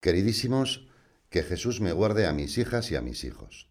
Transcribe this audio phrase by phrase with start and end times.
[0.00, 0.86] Queridísimos,
[1.28, 3.68] que Jesús me guarde a mis hijas y a mis hijos.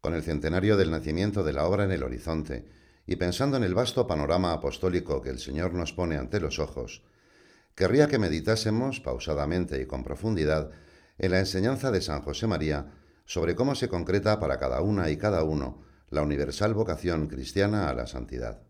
[0.00, 2.68] Con el centenario del nacimiento de la obra en el horizonte,
[3.04, 7.02] y pensando en el vasto panorama apostólico que el Señor nos pone ante los ojos,
[7.74, 10.70] querría que meditásemos pausadamente y con profundidad
[11.18, 12.92] en la enseñanza de San José María
[13.24, 17.94] sobre cómo se concreta para cada una y cada uno la universal vocación cristiana a
[17.94, 18.62] la santidad.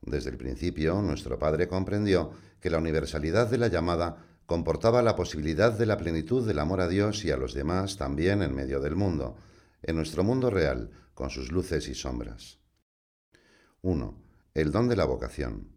[0.00, 5.74] Desde el principio, nuestro Padre comprendió que la universalidad de la llamada comportaba la posibilidad
[5.74, 8.96] de la plenitud del amor a Dios y a los demás también en medio del
[8.96, 9.36] mundo,
[9.82, 12.58] en nuestro mundo real, con sus luces y sombras.
[13.82, 14.18] 1.
[14.54, 15.68] El don de la vocación,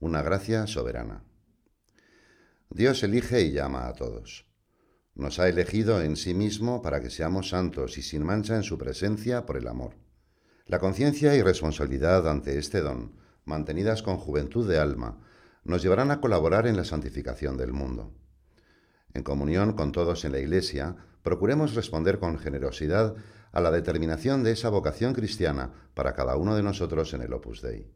[0.00, 1.22] una gracia soberana.
[2.68, 4.44] Dios elige y llama a todos.
[5.14, 8.76] Nos ha elegido en sí mismo para que seamos santos y sin mancha en su
[8.76, 9.94] presencia por el amor.
[10.66, 13.12] La conciencia y responsabilidad ante este don,
[13.44, 15.20] mantenidas con juventud de alma,
[15.66, 18.12] nos llevarán a colaborar en la santificación del mundo.
[19.14, 23.14] En comunión con todos en la Iglesia, procuremos responder con generosidad
[23.52, 27.62] a la determinación de esa vocación cristiana para cada uno de nosotros en el Opus
[27.62, 27.90] Dei.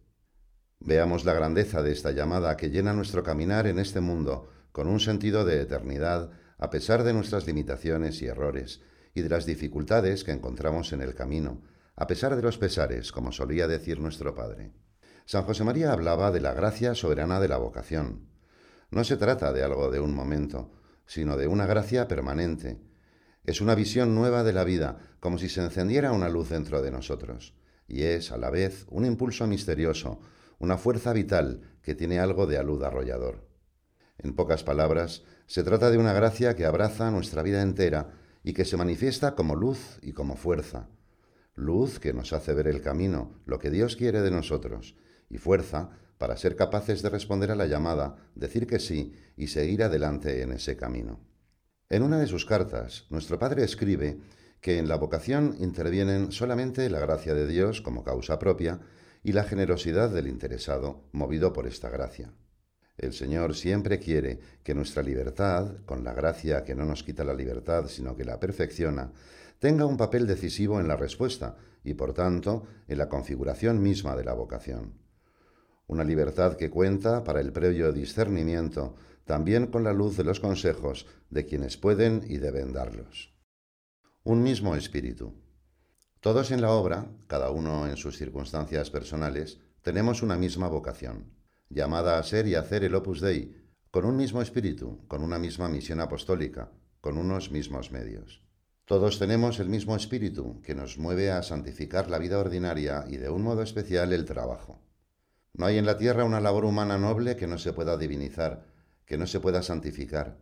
[0.80, 4.98] Veamos la grandeza de esta llamada que llena nuestro caminar en este mundo con un
[4.98, 8.80] sentido de eternidad a pesar de nuestras limitaciones y errores
[9.14, 11.62] y de las dificultades que encontramos en el camino,
[11.96, 14.72] a pesar de los pesares, como solía decir nuestro Padre.
[15.30, 18.26] San José María hablaba de la gracia soberana de la vocación.
[18.90, 20.72] No se trata de algo de un momento,
[21.06, 22.80] sino de una gracia permanente.
[23.44, 26.90] Es una visión nueva de la vida, como si se encendiera una luz dentro de
[26.90, 27.54] nosotros,
[27.86, 30.18] y es, a la vez, un impulso misterioso,
[30.58, 33.46] una fuerza vital que tiene algo de alud arrollador.
[34.18, 38.64] En pocas palabras, se trata de una gracia que abraza nuestra vida entera y que
[38.64, 40.88] se manifiesta como luz y como fuerza.
[41.54, 44.96] Luz que nos hace ver el camino, lo que Dios quiere de nosotros,
[45.30, 49.82] y fuerza para ser capaces de responder a la llamada, decir que sí y seguir
[49.82, 51.18] adelante en ese camino.
[51.88, 54.18] En una de sus cartas, nuestro Padre escribe
[54.60, 58.80] que en la vocación intervienen solamente la gracia de Dios como causa propia
[59.22, 62.34] y la generosidad del interesado, movido por esta gracia.
[62.98, 67.32] El Señor siempre quiere que nuestra libertad, con la gracia que no nos quita la
[67.32, 69.10] libertad, sino que la perfecciona,
[69.58, 74.24] tenga un papel decisivo en la respuesta y, por tanto, en la configuración misma de
[74.24, 74.99] la vocación
[75.90, 81.06] una libertad que cuenta para el previo discernimiento, también con la luz de los consejos
[81.30, 83.34] de quienes pueden y deben darlos.
[84.22, 85.34] Un mismo espíritu.
[86.20, 91.32] Todos en la obra, cada uno en sus circunstancias personales, tenemos una misma vocación,
[91.68, 93.56] llamada a ser y hacer el opus dei,
[93.90, 96.70] con un mismo espíritu, con una misma misión apostólica,
[97.00, 98.44] con unos mismos medios.
[98.84, 103.28] Todos tenemos el mismo espíritu que nos mueve a santificar la vida ordinaria y de
[103.28, 104.78] un modo especial el trabajo.
[105.52, 108.66] No hay en la tierra una labor humana noble que no se pueda divinizar,
[109.04, 110.38] que no se pueda santificar.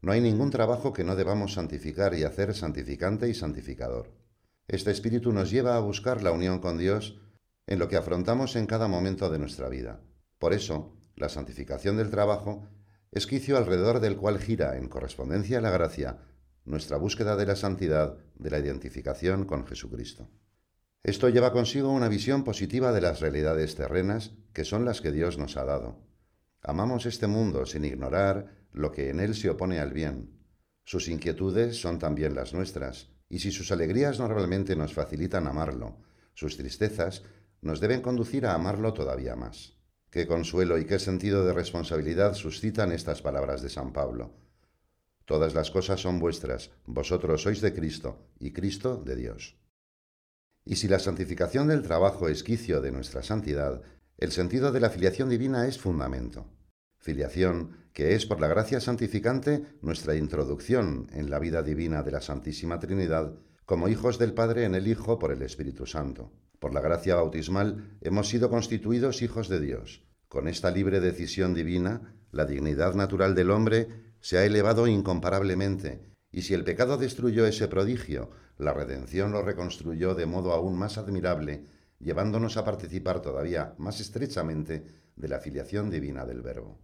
[0.00, 4.10] No hay ningún trabajo que no debamos santificar y hacer santificante y santificador.
[4.66, 7.20] Este espíritu nos lleva a buscar la unión con Dios
[7.66, 10.00] en lo que afrontamos en cada momento de nuestra vida.
[10.38, 12.66] Por eso, la santificación del trabajo
[13.10, 16.18] es quicio alrededor del cual gira, en correspondencia a la gracia,
[16.64, 20.28] nuestra búsqueda de la santidad, de la identificación con Jesucristo.
[21.02, 25.38] Esto lleva consigo una visión positiva de las realidades terrenas, que son las que Dios
[25.38, 25.98] nos ha dado.
[26.62, 30.38] Amamos este mundo sin ignorar lo que en él se opone al bien.
[30.84, 35.98] Sus inquietudes son también las nuestras, y si sus alegrías normalmente nos facilitan amarlo,
[36.34, 37.22] sus tristezas
[37.60, 39.76] nos deben conducir a amarlo todavía más.
[40.10, 44.32] Qué consuelo y qué sentido de responsabilidad suscitan estas palabras de San Pablo.
[45.26, 49.58] Todas las cosas son vuestras, vosotros sois de Cristo, y Cristo de Dios.
[50.68, 53.80] Y si la santificación del trabajo es quicio de nuestra santidad,
[54.18, 56.46] el sentido de la filiación divina es fundamento.
[56.98, 62.20] Filiación que es por la gracia santificante nuestra introducción en la vida divina de la
[62.20, 63.32] Santísima Trinidad
[63.64, 66.32] como hijos del Padre en el Hijo por el Espíritu Santo.
[66.58, 70.04] Por la gracia bautismal hemos sido constituidos hijos de Dios.
[70.28, 73.88] Con esta libre decisión divina, la dignidad natural del hombre
[74.20, 80.14] se ha elevado incomparablemente y si el pecado destruyó ese prodigio, la redención lo reconstruyó
[80.14, 81.64] de modo aún más admirable,
[82.00, 84.84] llevándonos a participar todavía más estrechamente
[85.16, 86.78] de la filiación divina del Verbo.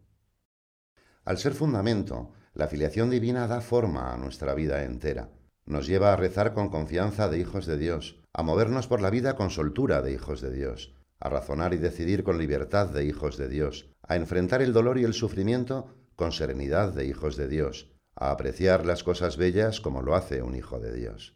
[1.24, 5.30] Al ser fundamento, la filiación divina da forma a nuestra vida entera.
[5.66, 9.34] Nos lleva a rezar con confianza de hijos de Dios, a movernos por la vida
[9.34, 13.48] con soltura de hijos de Dios, a razonar y decidir con libertad de hijos de
[13.48, 18.30] Dios, a enfrentar el dolor y el sufrimiento con serenidad de hijos de Dios, a
[18.30, 21.34] apreciar las cosas bellas como lo hace un hijo de Dios.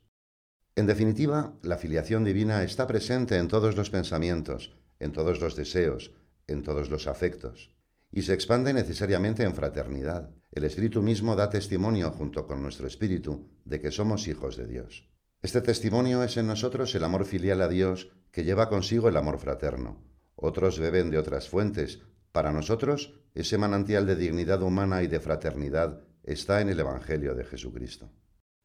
[0.78, 6.12] En definitiva, la filiación divina está presente en todos los pensamientos, en todos los deseos,
[6.46, 7.74] en todos los afectos,
[8.12, 10.30] y se expande necesariamente en fraternidad.
[10.52, 15.10] El Espíritu mismo da testimonio junto con nuestro Espíritu de que somos hijos de Dios.
[15.42, 19.40] Este testimonio es en nosotros el amor filial a Dios que lleva consigo el amor
[19.40, 20.04] fraterno.
[20.36, 22.02] Otros beben de otras fuentes.
[22.30, 27.42] Para nosotros, ese manantial de dignidad humana y de fraternidad está en el Evangelio de
[27.42, 28.12] Jesucristo.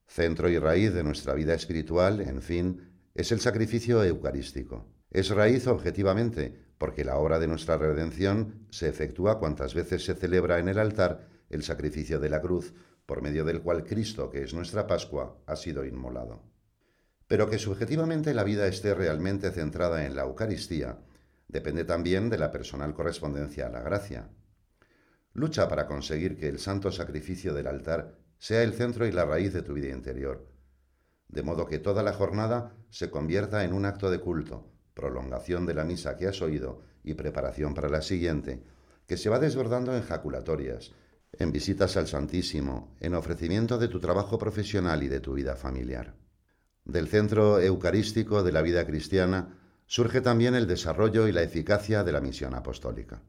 [0.05, 4.87] Centro y raíz de nuestra vida espiritual, en fin, es el sacrificio eucarístico.
[5.11, 10.59] Es raíz objetivamente, porque la obra de nuestra redención se efectúa cuantas veces se celebra
[10.59, 12.73] en el altar el sacrificio de la cruz,
[13.05, 16.41] por medio del cual Cristo, que es nuestra Pascua, ha sido inmolado.
[17.27, 20.99] Pero que subjetivamente la vida esté realmente centrada en la Eucaristía
[21.47, 24.29] depende también de la personal correspondencia a la gracia.
[25.33, 29.53] Lucha para conseguir que el santo sacrificio del altar sea el centro y la raíz
[29.53, 30.45] de tu vida interior,
[31.29, 35.73] de modo que toda la jornada se convierta en un acto de culto, prolongación de
[35.73, 38.61] la misa que has oído y preparación para la siguiente,
[39.07, 40.91] que se va desbordando en jaculatorias,
[41.31, 46.13] en visitas al Santísimo, en ofrecimiento de tu trabajo profesional y de tu vida familiar.
[46.83, 52.11] Del centro eucarístico de la vida cristiana surge también el desarrollo y la eficacia de
[52.11, 53.23] la misión apostólica.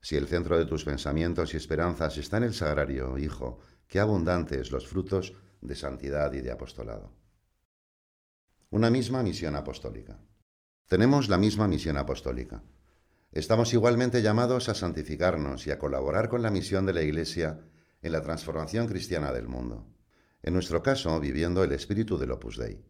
[0.00, 3.58] Si el centro de tus pensamientos y esperanzas está en el sagrario, hijo,
[3.94, 7.12] qué abundantes los frutos de santidad y de apostolado.
[8.70, 10.18] Una misma misión apostólica.
[10.88, 12.64] Tenemos la misma misión apostólica.
[13.30, 17.60] Estamos igualmente llamados a santificarnos y a colaborar con la misión de la Iglesia
[18.02, 19.86] en la transformación cristiana del mundo.
[20.42, 22.84] En nuestro caso, viviendo el espíritu del Opus Dei.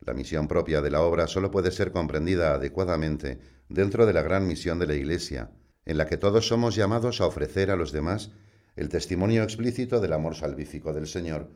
[0.00, 3.40] La misión propia de la obra solo puede ser comprendida adecuadamente
[3.70, 5.50] dentro de la gran misión de la Iglesia,
[5.86, 8.32] en la que todos somos llamados a ofrecer a los demás
[8.76, 11.50] el testimonio explícito del amor salvífico del Señor,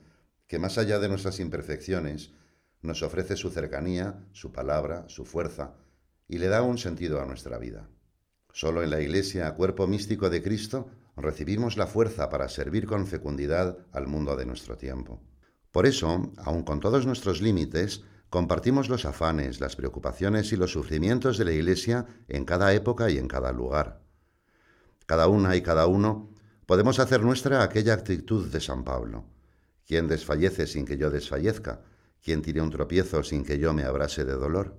[0.47, 2.33] que más allá de nuestras imperfecciones,
[2.83, 5.75] nos ofrece su cercanía, su palabra, su fuerza,
[6.29, 7.89] y le da un sentido a nuestra vida.
[8.53, 13.79] Solo en la Iglesia, cuerpo místico de Cristo, recibimos la fuerza para servir con fecundidad
[13.93, 15.23] al mundo de nuestro tiempo.
[15.73, 21.39] Por eso, aun con todos nuestros límites, compartimos los afanes, las preocupaciones y los sufrimientos
[21.39, 24.01] de la Iglesia en cada época y en cada lugar.
[25.07, 26.31] Cada una y cada uno
[26.67, 29.25] podemos hacer nuestra aquella actitud de San Pablo.
[29.87, 31.83] Quien desfallece sin que yo desfallezca,
[32.23, 34.77] quien tire un tropiezo sin que yo me abrase de dolor.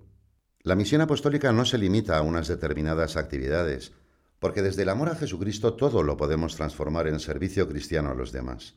[0.62, 3.94] La misión apostólica no se limita a unas determinadas actividades,
[4.40, 8.34] porque desde el amor a Jesucristo todo lo podemos transformar en servicio cristiano a los
[8.34, 8.76] demás.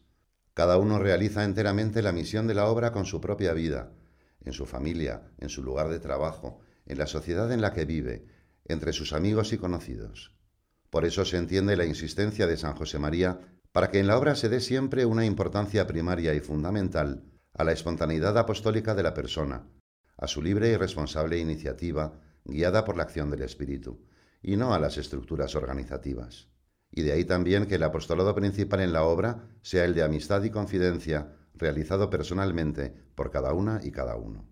[0.54, 3.92] Cada uno realiza enteramente la misión de la obra con su propia vida,
[4.42, 8.24] en su familia, en su lugar de trabajo, en la sociedad en la que vive,
[8.66, 10.32] entre sus amigos y conocidos.
[10.90, 13.40] Por eso se entiende la insistencia de San José María
[13.72, 17.22] para que en la obra se dé siempre una importancia primaria y fundamental
[17.54, 19.69] a la espontaneidad apostólica de la persona,
[20.16, 24.04] a su libre y responsable iniciativa guiada por la acción del Espíritu,
[24.42, 26.48] y no a las estructuras organizativas.
[26.90, 30.42] Y de ahí también que el apostolado principal en la obra sea el de amistad
[30.42, 34.48] y confidencia, realizado personalmente por cada una y cada uno.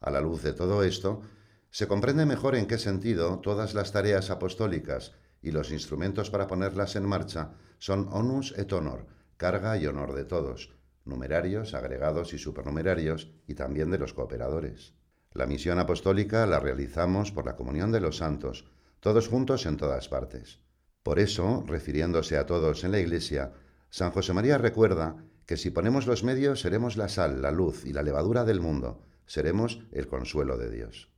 [0.00, 1.22] A la luz de todo esto,
[1.70, 5.12] se comprende mejor en qué sentido todas las tareas apostólicas
[5.46, 9.06] y los instrumentos para ponerlas en marcha son onus et honor,
[9.36, 14.94] carga y honor de todos, numerarios, agregados y supernumerarios, y también de los cooperadores.
[15.32, 18.64] La misión apostólica la realizamos por la comunión de los santos,
[18.98, 20.58] todos juntos en todas partes.
[21.04, 23.52] Por eso, refiriéndose a todos en la Iglesia,
[23.88, 25.16] San José María recuerda
[25.46, 29.00] que si ponemos los medios seremos la sal, la luz y la levadura del mundo,
[29.26, 31.08] seremos el consuelo de Dios.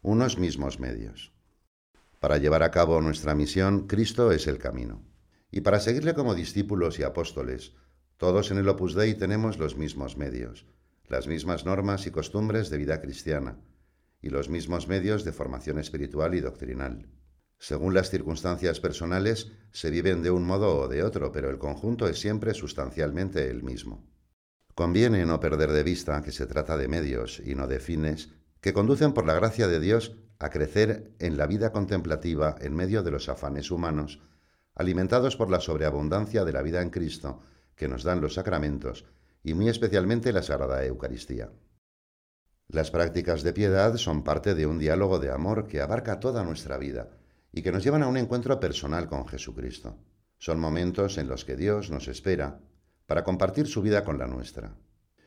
[0.00, 1.32] Unos mismos medios.
[2.22, 5.02] Para llevar a cabo nuestra misión, Cristo es el camino.
[5.50, 7.72] Y para seguirle como discípulos y apóstoles,
[8.16, 10.64] todos en el Opus Dei tenemos los mismos medios,
[11.08, 13.58] las mismas normas y costumbres de vida cristiana,
[14.20, 17.08] y los mismos medios de formación espiritual y doctrinal.
[17.58, 22.06] Según las circunstancias personales, se viven de un modo o de otro, pero el conjunto
[22.06, 24.06] es siempre sustancialmente el mismo.
[24.76, 28.28] Conviene no perder de vista que se trata de medios y no de fines
[28.60, 33.04] que conducen por la gracia de Dios a crecer en la vida contemplativa en medio
[33.04, 34.20] de los afanes humanos,
[34.74, 37.42] alimentados por la sobreabundancia de la vida en Cristo
[37.76, 39.04] que nos dan los sacramentos
[39.44, 41.52] y muy especialmente la Sagrada Eucaristía.
[42.66, 46.76] Las prácticas de piedad son parte de un diálogo de amor que abarca toda nuestra
[46.76, 47.10] vida
[47.52, 49.96] y que nos llevan a un encuentro personal con Jesucristo.
[50.38, 52.58] Son momentos en los que Dios nos espera
[53.06, 54.74] para compartir su vida con la nuestra.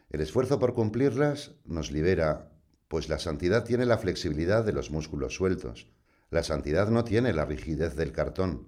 [0.10, 2.51] El esfuerzo por cumplirlas nos libera,
[2.87, 5.89] pues la santidad tiene la flexibilidad de los músculos sueltos.
[6.29, 8.67] La santidad no tiene la rigidez del cartón.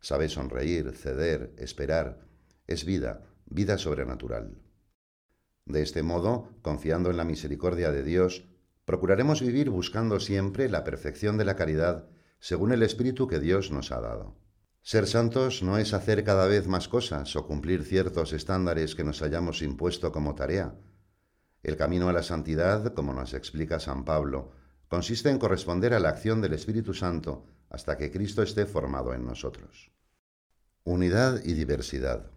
[0.00, 2.26] Sabe sonreír, ceder, esperar,
[2.66, 4.56] es vida, vida sobrenatural.
[5.64, 8.48] De este modo, confiando en la misericordia de Dios,
[8.84, 12.08] procuraremos vivir buscando siempre la perfección de la caridad
[12.40, 14.36] según el Espíritu que Dios nos ha dado.
[14.82, 19.22] Ser santos no es hacer cada vez más cosas o cumplir ciertos estándares que nos
[19.22, 20.74] hayamos impuesto como tarea.
[21.62, 24.50] El camino a la santidad, como nos explica San Pablo,
[24.88, 29.24] consiste en corresponder a la acción del Espíritu Santo hasta que Cristo esté formado en
[29.24, 29.92] nosotros.
[30.84, 32.30] Unidad y diversidad.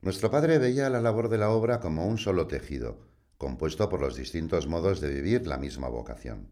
[0.00, 4.16] Nuestro Padre veía la labor de la obra como un solo tejido, compuesto por los
[4.16, 6.48] distintos modos de vivir la misma vocación.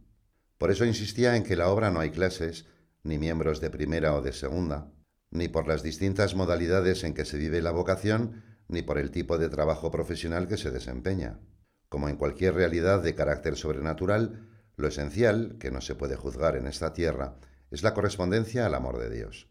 [0.58, 2.66] Por eso insistía en que la obra no hay clases,
[3.04, 4.90] ni miembros de primera o de segunda,
[5.30, 9.38] ni por las distintas modalidades en que se vive la vocación, ni por el tipo
[9.38, 11.40] de trabajo profesional que se desempeña.
[11.88, 14.46] Como en cualquier realidad de carácter sobrenatural,
[14.76, 17.38] lo esencial, que no se puede juzgar en esta tierra,
[17.70, 19.48] es la correspondencia al amor de Dios.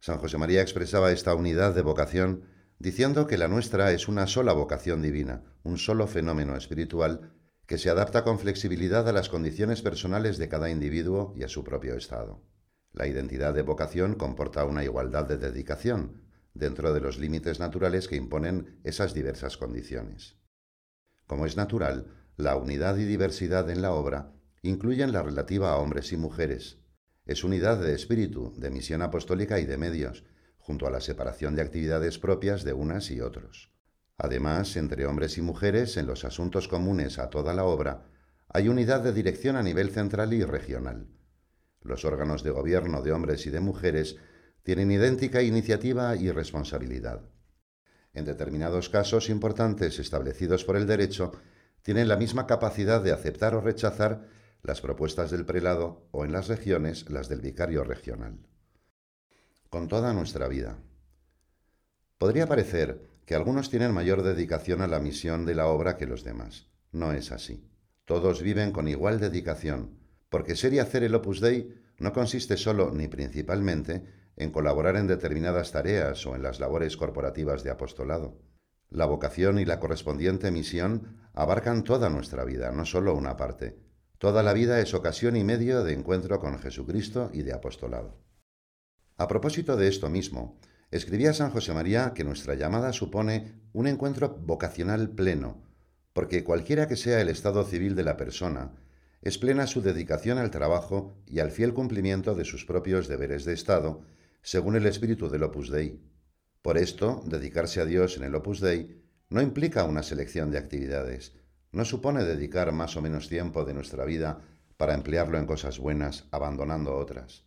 [0.00, 2.44] San José María expresaba esta unidad de vocación
[2.78, 7.32] diciendo que la nuestra es una sola vocación divina, un solo fenómeno espiritual
[7.66, 11.64] que se adapta con flexibilidad a las condiciones personales de cada individuo y a su
[11.64, 12.42] propio estado.
[12.92, 16.23] La identidad de vocación comporta una igualdad de dedicación,
[16.54, 20.36] dentro de los límites naturales que imponen esas diversas condiciones.
[21.26, 22.06] Como es natural,
[22.36, 24.32] la unidad y diversidad en la obra
[24.62, 26.78] incluyen la relativa a hombres y mujeres.
[27.26, 30.24] Es unidad de espíritu, de misión apostólica y de medios,
[30.58, 33.72] junto a la separación de actividades propias de unas y otros.
[34.16, 38.06] Además, entre hombres y mujeres, en los asuntos comunes a toda la obra,
[38.48, 41.08] hay unidad de dirección a nivel central y regional.
[41.82, 44.16] Los órganos de gobierno de hombres y de mujeres
[44.64, 47.20] tienen idéntica iniciativa y responsabilidad.
[48.14, 51.32] En determinados casos importantes establecidos por el derecho,
[51.82, 54.26] tienen la misma capacidad de aceptar o rechazar
[54.62, 58.38] las propuestas del prelado o en las regiones las del vicario regional.
[59.68, 60.78] Con toda nuestra vida.
[62.16, 66.24] Podría parecer que algunos tienen mayor dedicación a la misión de la obra que los
[66.24, 66.68] demás.
[66.90, 67.68] No es así.
[68.06, 69.98] Todos viven con igual dedicación,
[70.30, 75.06] porque ser y hacer el Opus Dei no consiste solo ni principalmente en colaborar en
[75.06, 78.40] determinadas tareas o en las labores corporativas de apostolado.
[78.90, 83.78] La vocación y la correspondiente misión abarcan toda nuestra vida, no solo una parte.
[84.18, 88.18] Toda la vida es ocasión y medio de encuentro con Jesucristo y de apostolado.
[89.16, 90.58] A propósito de esto mismo,
[90.94, 95.60] Escribía San José María que nuestra llamada supone un encuentro vocacional pleno,
[96.12, 98.76] porque cualquiera que sea el estado civil de la persona,
[99.20, 103.54] es plena su dedicación al trabajo y al fiel cumplimiento de sus propios deberes de
[103.54, 104.02] Estado,
[104.44, 105.98] según el espíritu del Opus Dei.
[106.60, 111.32] Por esto, dedicarse a Dios en el Opus Dei no implica una selección de actividades,
[111.72, 114.42] no supone dedicar más o menos tiempo de nuestra vida
[114.76, 117.46] para emplearlo en cosas buenas, abandonando otras.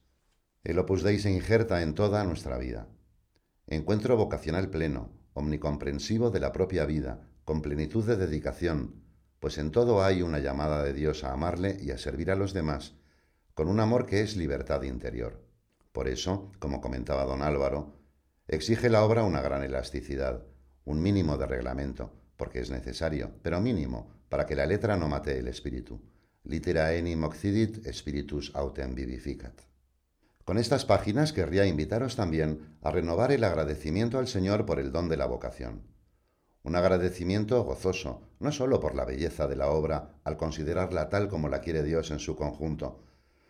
[0.64, 2.88] El Opus Dei se injerta en toda nuestra vida.
[3.68, 9.04] Encuentro vocacional pleno, omnicomprensivo de la propia vida, con plenitud de dedicación,
[9.40, 12.54] pues en todo hay una llamada de Dios a amarle y a servir a los
[12.54, 12.96] demás,
[13.54, 15.47] con un amor que es libertad interior.
[15.98, 17.96] Por eso, como comentaba don Álvaro,
[18.48, 20.44] exige la obra una gran elasticidad,
[20.86, 25.40] un mínimo de reglamento, porque es necesario, pero mínimo, para que la letra no mate
[25.40, 26.00] el espíritu.
[26.44, 29.60] Litera enim occidit, spiritus autem vivificat.
[30.46, 35.10] Con estas páginas querría invitaros también a renovar el agradecimiento al Señor por el don
[35.10, 35.82] de la vocación.
[36.62, 41.50] Un agradecimiento gozoso, no sólo por la belleza de la obra al considerarla tal como
[41.50, 43.07] la quiere Dios en su conjunto,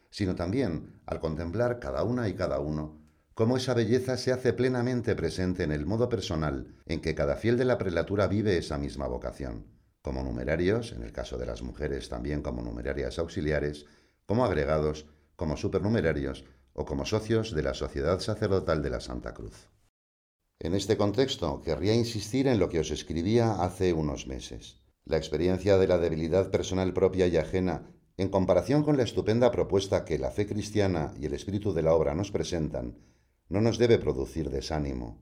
[0.09, 5.15] sino también al contemplar cada una y cada uno cómo esa belleza se hace plenamente
[5.15, 9.05] presente en el modo personal en que cada fiel de la prelatura vive esa misma
[9.05, 9.67] vocación,
[10.01, 13.85] como numerarios, en el caso de las mujeres también como numerarias auxiliares,
[14.25, 19.69] como agregados, como supernumerarios, o como socios de la Sociedad Sacerdotal de la Santa Cruz.
[20.57, 24.81] En este contexto, querría insistir en lo que os escribía hace unos meses.
[25.05, 27.87] La experiencia de la debilidad personal propia y ajena,
[28.17, 31.93] en comparación con la estupenda propuesta que la fe cristiana y el espíritu de la
[31.93, 32.97] obra nos presentan,
[33.47, 35.21] no nos debe producir desánimo.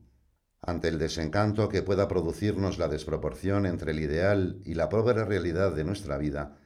[0.61, 5.73] Ante el desencanto que pueda producirnos la desproporción entre el ideal y la pobre realidad
[5.73, 6.57] de nuestra vida,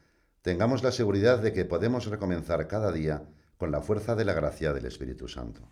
[0.43, 4.71] tengamos la seguridad de que podemos recomenzar cada día con la fuerza de la gracia
[4.71, 5.67] del Espíritu Santo.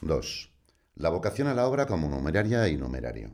[0.00, 0.52] 2.
[0.94, 3.32] La vocación a la obra como numeraria y numerario.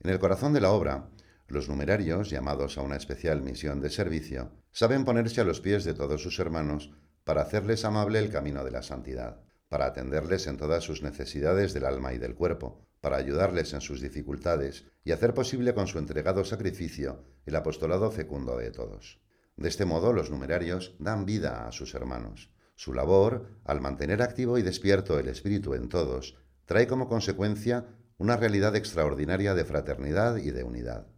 [0.00, 1.10] En el corazón de la obra,
[1.52, 5.94] los numerarios, llamados a una especial misión de servicio, saben ponerse a los pies de
[5.94, 6.90] todos sus hermanos
[7.24, 11.84] para hacerles amable el camino de la santidad, para atenderles en todas sus necesidades del
[11.84, 16.44] alma y del cuerpo, para ayudarles en sus dificultades y hacer posible con su entregado
[16.44, 19.20] sacrificio el apostolado fecundo de todos.
[19.56, 22.50] De este modo, los numerarios dan vida a sus hermanos.
[22.76, 27.86] Su labor, al mantener activo y despierto el espíritu en todos, trae como consecuencia
[28.18, 31.11] una realidad extraordinaria de fraternidad y de unidad.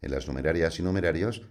[0.00, 1.42] En las numerarias y numerarios,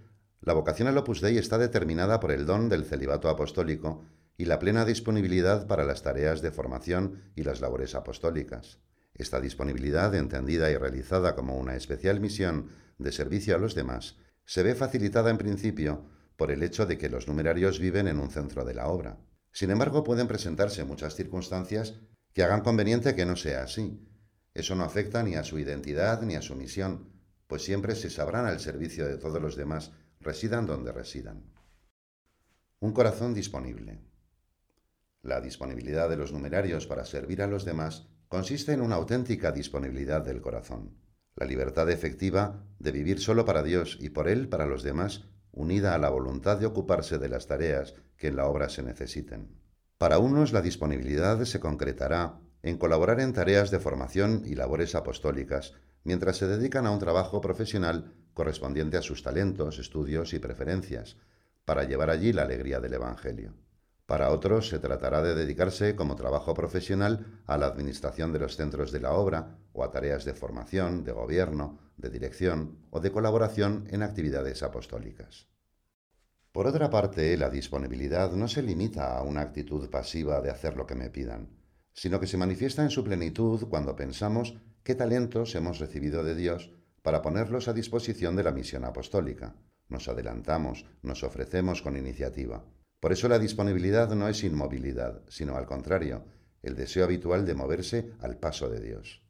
[0.41, 4.05] la vocación al Opus Dei está determinada por el don del celibato apostólico
[4.37, 8.79] y la plena disponibilidad para las tareas de formación y las labores apostólicas.
[9.15, 14.63] Esta disponibilidad, entendida y realizada como una especial misión de servicio a los demás, se
[14.63, 18.63] ve facilitada en principio por el hecho de que los numerarios viven en un centro
[18.63, 19.17] de la obra.
[19.51, 21.95] Sin embargo, pueden presentarse muchas circunstancias
[22.33, 24.07] que hagan conveniente que no sea así.
[24.53, 27.16] Eso no afecta ni a su identidad ni a su misión,
[27.47, 31.43] pues siempre se sabrán al servicio de todos los demás, residan donde residan.
[32.79, 34.01] Un corazón disponible.
[35.23, 40.23] La disponibilidad de los numerarios para servir a los demás consiste en una auténtica disponibilidad
[40.23, 40.97] del corazón.
[41.35, 45.95] La libertad efectiva de vivir solo para Dios y por Él para los demás, unida
[45.95, 49.57] a la voluntad de ocuparse de las tareas que en la obra se necesiten.
[49.97, 55.73] Para unos la disponibilidad se concretará en colaborar en tareas de formación y labores apostólicas,
[56.07, 61.17] mientras se dedican a un trabajo profesional correspondiente a sus talentos, estudios y preferencias,
[61.65, 63.55] para llevar allí la alegría del Evangelio.
[64.05, 68.93] Para otros se tratará de dedicarse como trabajo profesional a la administración de los centros
[68.93, 73.85] de la obra o a tareas de formación, de gobierno, de dirección o de colaboración
[73.89, 75.49] en actividades apostólicas.
[76.53, 80.87] Por otra parte, la disponibilidad no se limita a una actitud pasiva de hacer lo
[80.87, 81.49] que me pidan,
[81.91, 84.55] sino que se manifiesta en su plenitud cuando pensamos
[84.87, 89.53] qué talentos hemos recibido de Dios para ponerlos a disposición de la misión apostólica.
[89.89, 92.63] Nos adelantamos, nos ofrecemos con iniciativa.
[93.01, 96.23] Por eso la disponibilidad no es inmovilidad, sino al contrario,
[96.63, 99.25] el deseo habitual de moverse al paso de Dios.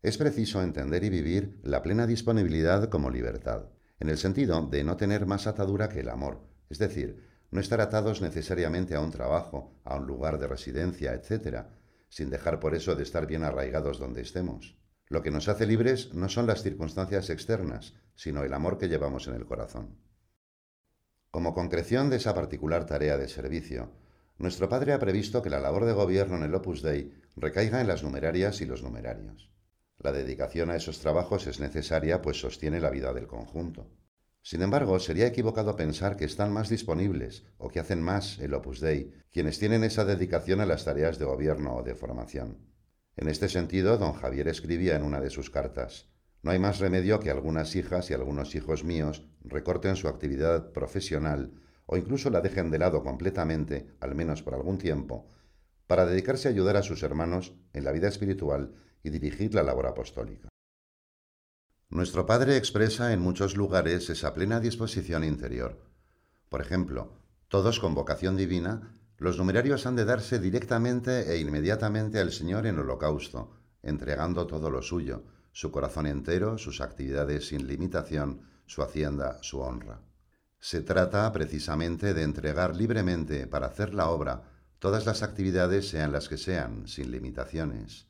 [0.00, 4.96] Es preciso entender y vivir la plena disponibilidad como libertad, en el sentido de no
[4.96, 7.20] tener más atadura que el amor, es decir,
[7.50, 11.64] no estar atados necesariamente a un trabajo, a un lugar de residencia, etc.,
[12.08, 14.83] sin dejar por eso de estar bien arraigados donde estemos.
[15.14, 19.28] Lo que nos hace libres no son las circunstancias externas, sino el amor que llevamos
[19.28, 19.96] en el corazón.
[21.30, 23.92] Como concreción de esa particular tarea de servicio,
[24.38, 27.86] nuestro Padre ha previsto que la labor de gobierno en el Opus Dei recaiga en
[27.86, 29.52] las numerarias y los numerarios.
[29.98, 33.92] La dedicación a esos trabajos es necesaria pues sostiene la vida del conjunto.
[34.42, 38.80] Sin embargo, sería equivocado pensar que están más disponibles o que hacen más el Opus
[38.80, 42.73] Dei quienes tienen esa dedicación a las tareas de gobierno o de formación.
[43.16, 46.08] En este sentido, don Javier escribía en una de sus cartas,
[46.42, 51.52] no hay más remedio que algunas hijas y algunos hijos míos recorten su actividad profesional
[51.86, 55.30] o incluso la dejen de lado completamente, al menos por algún tiempo,
[55.86, 59.86] para dedicarse a ayudar a sus hermanos en la vida espiritual y dirigir la labor
[59.86, 60.48] apostólica.
[61.88, 65.80] Nuestro Padre expresa en muchos lugares esa plena disposición interior.
[66.48, 67.12] Por ejemplo,
[67.48, 72.78] todos con vocación divina, los numerarios han de darse directamente e inmediatamente al Señor en
[72.78, 79.60] holocausto, entregando todo lo suyo, su corazón entero, sus actividades sin limitación, su hacienda, su
[79.60, 80.00] honra.
[80.58, 86.28] Se trata precisamente de entregar libremente para hacer la obra todas las actividades sean las
[86.28, 88.06] que sean, sin limitaciones.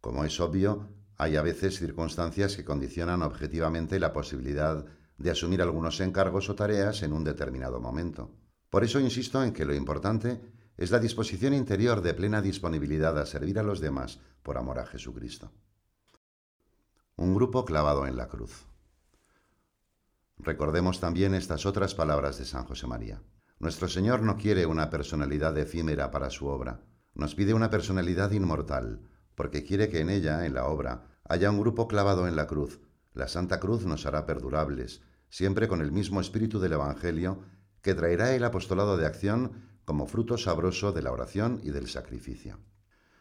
[0.00, 4.84] Como es obvio, hay a veces circunstancias que condicionan objetivamente la posibilidad
[5.18, 8.30] de asumir algunos encargos o tareas en un determinado momento.
[8.74, 10.40] Por eso insisto en que lo importante
[10.76, 14.84] es la disposición interior de plena disponibilidad a servir a los demás por amor a
[14.84, 15.52] Jesucristo.
[17.14, 18.66] Un grupo clavado en la cruz.
[20.38, 23.22] Recordemos también estas otras palabras de San José María.
[23.60, 26.80] Nuestro Señor no quiere una personalidad efímera para su obra,
[27.14, 31.60] nos pide una personalidad inmortal, porque quiere que en ella, en la obra, haya un
[31.60, 32.80] grupo clavado en la cruz.
[33.12, 37.44] La Santa Cruz nos hará perdurables, siempre con el mismo espíritu del Evangelio
[37.84, 42.58] que traerá el apostolado de acción como fruto sabroso de la oración y del sacrificio.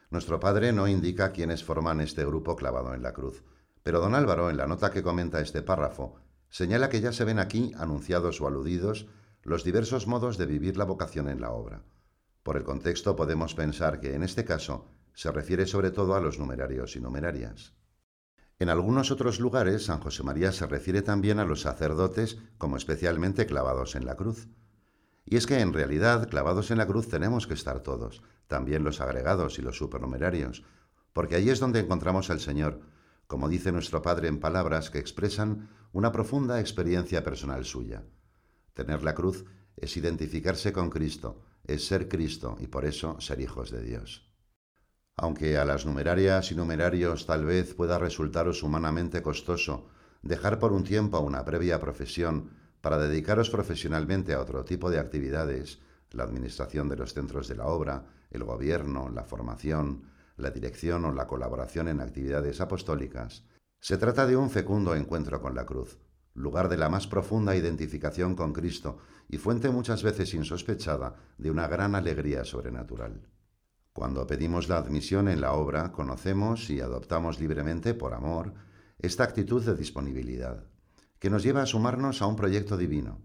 [0.09, 3.43] Nuestro Padre no indica quiénes forman este grupo clavado en la cruz,
[3.83, 6.15] pero don Álvaro, en la nota que comenta este párrafo,
[6.49, 9.07] señala que ya se ven aquí anunciados o aludidos
[9.41, 11.83] los diversos modos de vivir la vocación en la obra.
[12.41, 16.39] Por el contexto podemos pensar que en este caso se refiere sobre todo a los
[16.39, 17.73] numerarios y numerarias.
[18.63, 23.45] En algunos otros lugares San José María se refiere también a los sacerdotes como especialmente
[23.45, 24.47] clavados en la cruz.
[25.25, 29.01] Y es que en realidad clavados en la cruz tenemos que estar todos, también los
[29.01, 30.63] agregados y los supernumerarios,
[31.11, 32.79] porque ahí es donde encontramos al Señor,
[33.27, 38.05] como dice nuestro Padre en palabras que expresan una profunda experiencia personal suya.
[38.73, 39.43] Tener la cruz
[39.75, 44.32] es identificarse con Cristo, es ser Cristo y por eso ser hijos de Dios.
[45.15, 49.87] Aunque a las numerarias y numerarios tal vez pueda resultaros humanamente costoso
[50.23, 52.49] dejar por un tiempo una previa profesión
[52.81, 55.79] para dedicaros profesionalmente a otro tipo de actividades,
[56.11, 61.11] la administración de los centros de la obra, el gobierno, la formación, la dirección o
[61.11, 63.45] la colaboración en actividades apostólicas,
[63.79, 65.99] se trata de un fecundo encuentro con la cruz,
[66.33, 68.97] lugar de la más profunda identificación con Cristo
[69.29, 73.27] y fuente muchas veces insospechada de una gran alegría sobrenatural.
[73.93, 78.55] Cuando pedimos la admisión en la obra, conocemos y adoptamos libremente, por amor,
[78.97, 80.65] esta actitud de disponibilidad,
[81.19, 83.21] que nos lleva a sumarnos a un proyecto divino.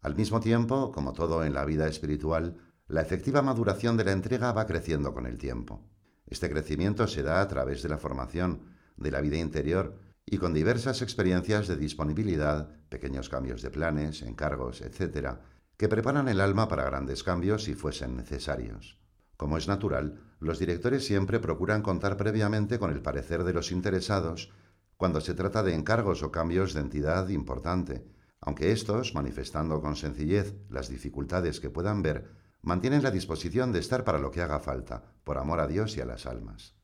[0.00, 2.56] Al mismo tiempo, como todo en la vida espiritual,
[2.88, 5.86] la efectiva maduración de la entrega va creciendo con el tiempo.
[6.26, 8.62] Este crecimiento se da a través de la formación,
[8.96, 14.80] de la vida interior y con diversas experiencias de disponibilidad, pequeños cambios de planes, encargos,
[14.80, 15.40] etc.,
[15.76, 18.98] que preparan el alma para grandes cambios si fuesen necesarios.
[19.36, 24.52] Como es natural, los directores siempre procuran contar previamente con el parecer de los interesados
[24.96, 28.06] cuando se trata de encargos o cambios de entidad importante,
[28.40, 32.30] aunque estos, manifestando con sencillez las dificultades que puedan ver,
[32.62, 36.00] mantienen la disposición de estar para lo que haga falta, por amor a Dios y
[36.00, 36.74] a las almas.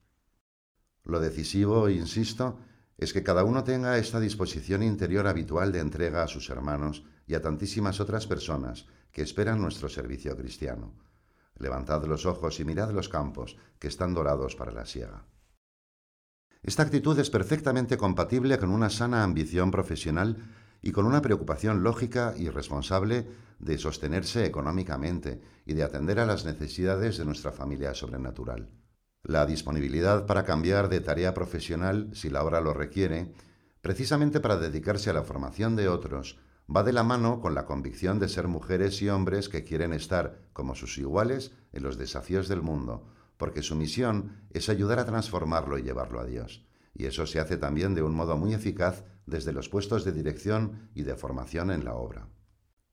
[1.04, 2.58] Lo decisivo, insisto,
[2.98, 7.34] es que cada uno tenga esta disposición interior habitual de entrega a sus hermanos y
[7.34, 10.94] a tantísimas otras personas que esperan nuestro servicio cristiano.
[11.58, 15.24] Levantad los ojos y mirad los campos, que están dorados para la siega.
[16.62, 20.36] Esta actitud es perfectamente compatible con una sana ambición profesional
[20.80, 23.26] y con una preocupación lógica y responsable
[23.58, 28.68] de sostenerse económicamente y de atender a las necesidades de nuestra familia sobrenatural.
[29.24, 33.32] La disponibilidad para cambiar de tarea profesional, si la obra lo requiere,
[33.80, 36.38] precisamente para dedicarse a la formación de otros,
[36.74, 40.40] va de la mano con la convicción de ser mujeres y hombres que quieren estar,
[40.52, 45.78] como sus iguales, en los desafíos del mundo, porque su misión es ayudar a transformarlo
[45.78, 46.64] y llevarlo a Dios.
[46.94, 50.90] Y eso se hace también de un modo muy eficaz desde los puestos de dirección
[50.94, 52.28] y de formación en la obra.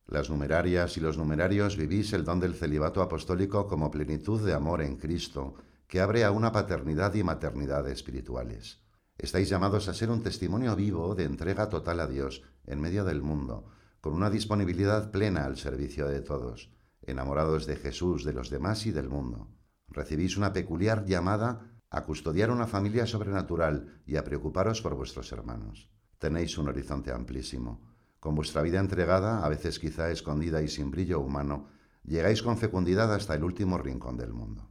[0.07, 4.81] Las numerarias y los numerarios vivís el don del celibato apostólico como plenitud de amor
[4.81, 5.53] en Cristo,
[5.87, 8.79] que abre a una paternidad y maternidad espirituales.
[9.19, 13.21] Estáis llamados a ser un testimonio vivo de entrega total a Dios en medio del
[13.21, 13.65] mundo,
[13.99, 18.91] con una disponibilidad plena al servicio de todos, enamorados de Jesús, de los demás y
[18.91, 19.49] del mundo.
[19.89, 25.89] Recibís una peculiar llamada a custodiar una familia sobrenatural y a preocuparos por vuestros hermanos.
[26.19, 27.81] Tenéis un horizonte amplísimo.
[28.19, 31.69] Con vuestra vida entregada, a veces quizá escondida y sin brillo humano,
[32.03, 34.69] llegáis con fecundidad hasta el último rincón del mundo.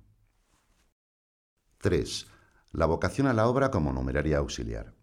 [1.79, 2.27] 3.
[2.73, 4.98] La vocación a la obra como numeraria auxiliar.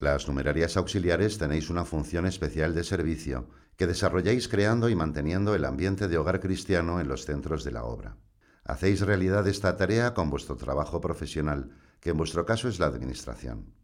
[0.00, 5.64] Las numerarias auxiliares tenéis una función especial de servicio que desarrolláis creando y manteniendo el
[5.64, 8.16] ambiente de hogar cristiano en los centros de la obra.
[8.62, 13.74] Hacéis realidad esta tarea con vuestro trabajo profesional, que en vuestro caso es la administración.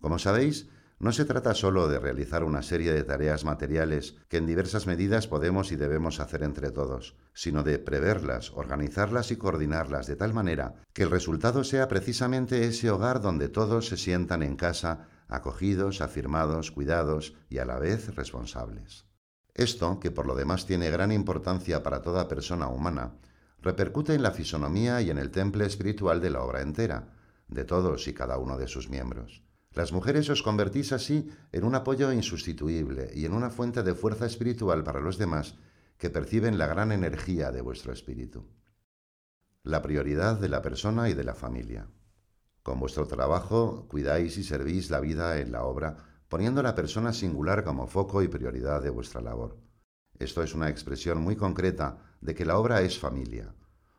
[0.00, 0.68] Como sabéis,
[1.00, 5.26] no se trata solo de realizar una serie de tareas materiales que en diversas medidas
[5.26, 10.76] podemos y debemos hacer entre todos, sino de preverlas, organizarlas y coordinarlas de tal manera
[10.92, 16.70] que el resultado sea precisamente ese hogar donde todos se sientan en casa, acogidos, afirmados,
[16.70, 19.06] cuidados y a la vez responsables.
[19.54, 23.14] Esto, que por lo demás tiene gran importancia para toda persona humana,
[23.60, 27.14] repercute en la fisonomía y en el temple espiritual de la obra entera,
[27.48, 29.42] de todos y cada uno de sus miembros.
[29.72, 34.26] Las mujeres os convertís así en un apoyo insustituible y en una fuente de fuerza
[34.26, 35.56] espiritual para los demás
[35.98, 38.46] que perciben la gran energía de vuestro espíritu.
[39.62, 41.88] La prioridad de la persona y de la familia.
[42.64, 45.98] Con vuestro trabajo cuidáis y servís la vida en la obra,
[46.30, 49.58] poniendo a la persona singular como foco y prioridad de vuestra labor.
[50.18, 53.54] Esto es una expresión muy concreta de que la obra es familia,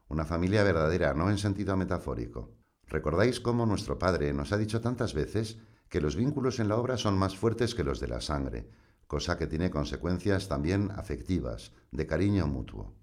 [0.07, 2.55] una familia verdadera, no en sentido metafórico.
[2.87, 6.97] ¿Recordáis cómo nuestro Padre nos ha dicho tantas veces que los vínculos en la obra
[6.97, 8.67] son más fuertes que los de la sangre,
[9.05, 12.95] cosa que tiene consecuencias también afectivas, de cariño mutuo?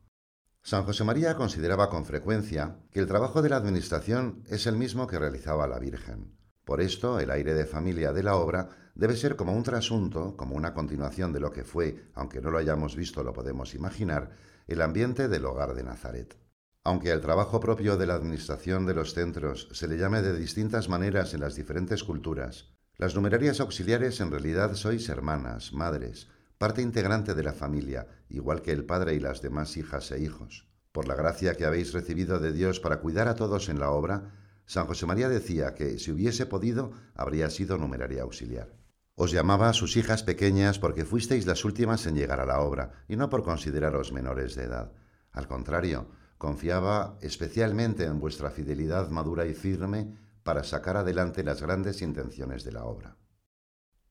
[0.64, 5.08] San José María consideraba con frecuencia que el trabajo de la administración es el mismo
[5.08, 6.36] que realizaba la Virgen.
[6.64, 10.54] Por esto, el aire de familia de la obra debe ser como un trasunto, como
[10.54, 14.36] una continuación de lo que fue, aunque no lo hayamos visto, lo podemos imaginar,
[14.68, 16.36] el ambiente del hogar de Nazaret.
[16.84, 20.88] Aunque al trabajo propio de la administración de los centros se le llame de distintas
[20.88, 26.28] maneras en las diferentes culturas, las numerarias auxiliares en realidad sois hermanas, madres,
[26.62, 30.68] parte integrante de la familia, igual que el padre y las demás hijas e hijos.
[30.92, 34.30] Por la gracia que habéis recibido de Dios para cuidar a todos en la obra,
[34.64, 38.76] San José María decía que si hubiese podido, habría sido numeraria auxiliar.
[39.16, 42.92] Os llamaba a sus hijas pequeñas porque fuisteis las últimas en llegar a la obra,
[43.08, 44.92] y no por consideraros menores de edad.
[45.32, 52.02] Al contrario, Confiaba especialmente en vuestra fidelidad madura y firme para sacar adelante las grandes
[52.02, 53.16] intenciones de la obra.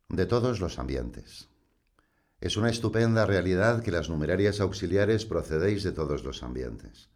[0.08, 1.51] De todos los ambientes.
[2.42, 7.12] Es una estupenda realidad que las numerarias auxiliares procedéis de todos los ambientes.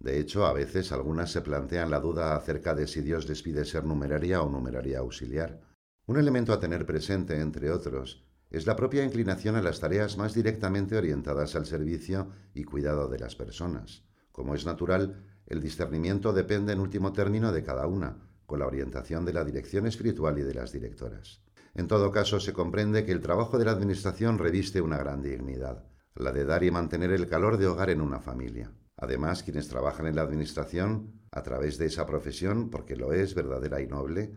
[0.00, 3.66] De hecho, a veces algunas se plantean la duda acerca de si Dios les pide
[3.66, 5.60] ser numeraria o numeraria auxiliar.
[6.06, 10.32] Un elemento a tener presente, entre otros, es la propia inclinación a las tareas más
[10.32, 14.04] directamente orientadas al servicio y cuidado de las personas.
[14.32, 19.26] Como es natural, el discernimiento depende en último término de cada una, con la orientación
[19.26, 21.42] de la dirección espiritual y de las directoras.
[21.74, 25.86] En todo caso, se comprende que el trabajo de la Administración reviste una gran dignidad,
[26.14, 28.72] la de dar y mantener el calor de hogar en una familia.
[28.96, 33.80] Además, quienes trabajan en la Administración, a través de esa profesión, porque lo es verdadera
[33.80, 34.34] y noble,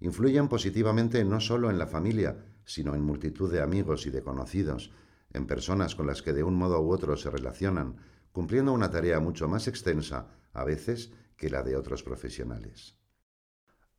[0.00, 4.92] influyen positivamente no solo en la familia, sino en multitud de amigos y de conocidos,
[5.32, 7.96] en personas con las que de un modo u otro se relacionan,
[8.32, 12.96] cumpliendo una tarea mucho más extensa, a veces, que la de otros profesionales.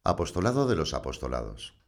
[0.04, 1.83] Apostolado de los apostolados.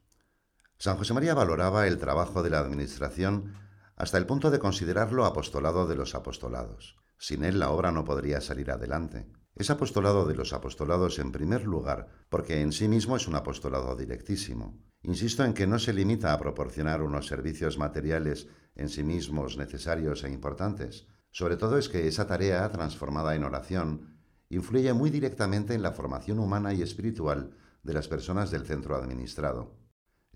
[0.78, 3.54] San José María valoraba el trabajo de la Administración
[3.96, 6.96] hasta el punto de considerarlo apostolado de los apostolados.
[7.18, 9.26] Sin él la obra no podría salir adelante.
[9.54, 13.96] Es apostolado de los apostolados en primer lugar, porque en sí mismo es un apostolado
[13.96, 14.78] directísimo.
[15.02, 20.24] Insisto en que no se limita a proporcionar unos servicios materiales en sí mismos necesarios
[20.24, 21.06] e importantes.
[21.30, 24.18] Sobre todo es que esa tarea, transformada en oración,
[24.50, 29.85] influye muy directamente en la formación humana y espiritual de las personas del centro administrado.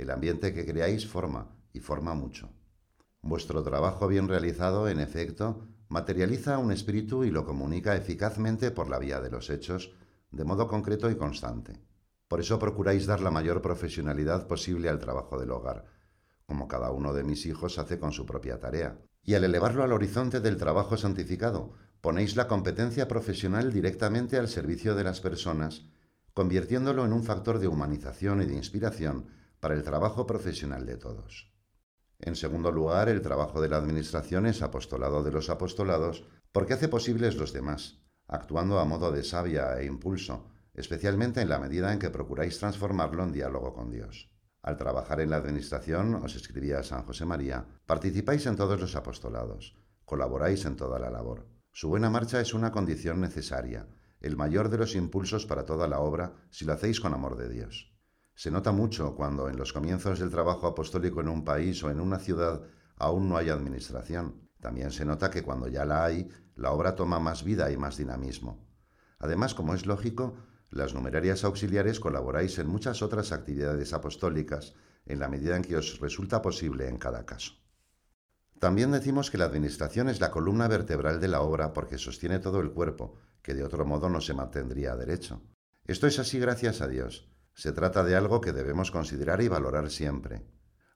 [0.01, 2.49] El ambiente que creáis forma, y forma mucho.
[3.21, 8.99] Vuestro trabajo bien realizado, en efecto, materializa un espíritu y lo comunica eficazmente por la
[8.99, 9.93] vía de los hechos,
[10.31, 11.83] de modo concreto y constante.
[12.29, 15.85] Por eso procuráis dar la mayor profesionalidad posible al trabajo del hogar,
[16.47, 18.99] como cada uno de mis hijos hace con su propia tarea.
[19.23, 24.95] Y al elevarlo al horizonte del trabajo santificado, ponéis la competencia profesional directamente al servicio
[24.95, 25.85] de las personas,
[26.33, 31.53] convirtiéndolo en un factor de humanización y de inspiración para el trabajo profesional de todos.
[32.18, 36.88] En segundo lugar, el trabajo de la Administración es apostolado de los apostolados porque hace
[36.88, 41.99] posibles los demás, actuando a modo de savia e impulso, especialmente en la medida en
[41.99, 44.31] que procuráis transformarlo en diálogo con Dios.
[44.62, 49.77] Al trabajar en la Administración, os escribía San José María, participáis en todos los apostolados,
[50.05, 51.46] colaboráis en toda la labor.
[51.73, 53.88] Su buena marcha es una condición necesaria,
[54.20, 57.49] el mayor de los impulsos para toda la obra si lo hacéis con amor de
[57.49, 57.89] Dios.
[58.40, 62.00] Se nota mucho cuando en los comienzos del trabajo apostólico en un país o en
[62.00, 62.62] una ciudad
[62.96, 64.48] aún no hay administración.
[64.61, 66.26] También se nota que cuando ya la hay,
[66.57, 68.66] la obra toma más vida y más dinamismo.
[69.18, 70.38] Además, como es lógico,
[70.70, 74.72] las numerarias auxiliares colaboráis en muchas otras actividades apostólicas
[75.05, 77.53] en la medida en que os resulta posible en cada caso.
[78.59, 82.61] También decimos que la administración es la columna vertebral de la obra porque sostiene todo
[82.61, 85.42] el cuerpo, que de otro modo no se mantendría derecho.
[85.85, 89.91] Esto es así gracias a Dios, se trata de algo que debemos considerar y valorar
[89.91, 90.47] siempre.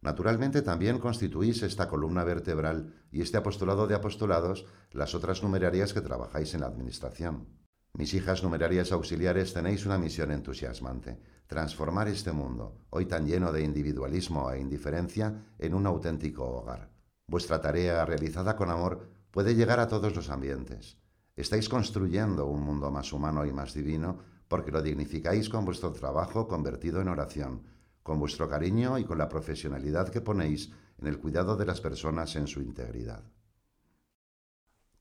[0.00, 6.02] Naturalmente también constituís esta columna vertebral y este apostolado de apostolados las otras numerarias que
[6.02, 7.48] trabajáis en la Administración.
[7.96, 13.62] Mis hijas numerarias auxiliares tenéis una misión entusiasmante, transformar este mundo, hoy tan lleno de
[13.62, 16.90] individualismo e indiferencia, en un auténtico hogar.
[17.26, 20.98] Vuestra tarea, realizada con amor, puede llegar a todos los ambientes.
[21.36, 24.18] Estáis construyendo un mundo más humano y más divino
[24.54, 27.64] porque lo dignificáis con vuestro trabajo convertido en oración,
[28.04, 32.36] con vuestro cariño y con la profesionalidad que ponéis en el cuidado de las personas
[32.36, 33.24] en su integridad.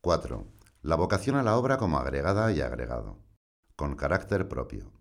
[0.02, 0.48] 4.
[0.82, 3.20] La vocación a la obra como agregada y agregado,
[3.76, 4.92] con carácter propio.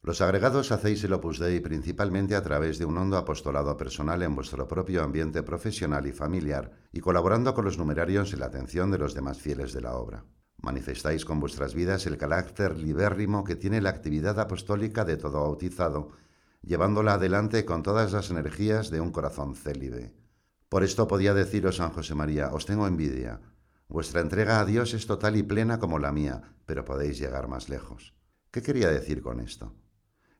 [0.00, 4.36] Los agregados hacéis el Opus Dei principalmente a través de un hondo apostolado personal en
[4.36, 8.98] vuestro propio ambiente profesional y familiar y colaborando con los numerarios en la atención de
[8.98, 10.24] los demás fieles de la obra.
[10.60, 16.10] Manifestáis con vuestras vidas el carácter libérrimo que tiene la actividad apostólica de todo bautizado,
[16.62, 20.14] llevándola adelante con todas las energías de un corazón célibe.
[20.68, 23.40] Por esto podía deciros San José María, os tengo envidia.
[23.88, 27.68] Vuestra entrega a Dios es total y plena como la mía, pero podéis llegar más
[27.68, 28.14] lejos.
[28.50, 29.72] ¿Qué quería decir con esto?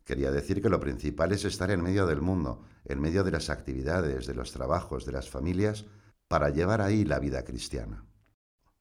[0.05, 3.51] Quería decir que lo principal es estar en medio del mundo, en medio de las
[3.51, 5.87] actividades, de los trabajos, de las familias,
[6.29, 8.08] para llevar ahí la vida cristiana.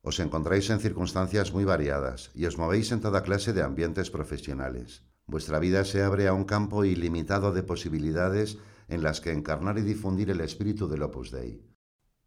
[0.01, 5.03] Os encontráis en circunstancias muy variadas y os movéis en toda clase de ambientes profesionales.
[5.25, 8.57] Vuestra vida se abre a un campo ilimitado de posibilidades
[8.87, 11.61] en las que encarnar y difundir el espíritu del Opus Dei.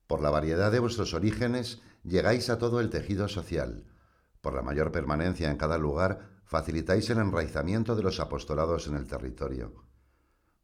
[0.07, 3.87] Por la variedad de vuestros orígenes llegáis a todo el tejido social.
[4.41, 9.07] Por la mayor permanencia en cada lugar facilitáis el enraizamiento de los apostolados en el
[9.07, 9.87] territorio.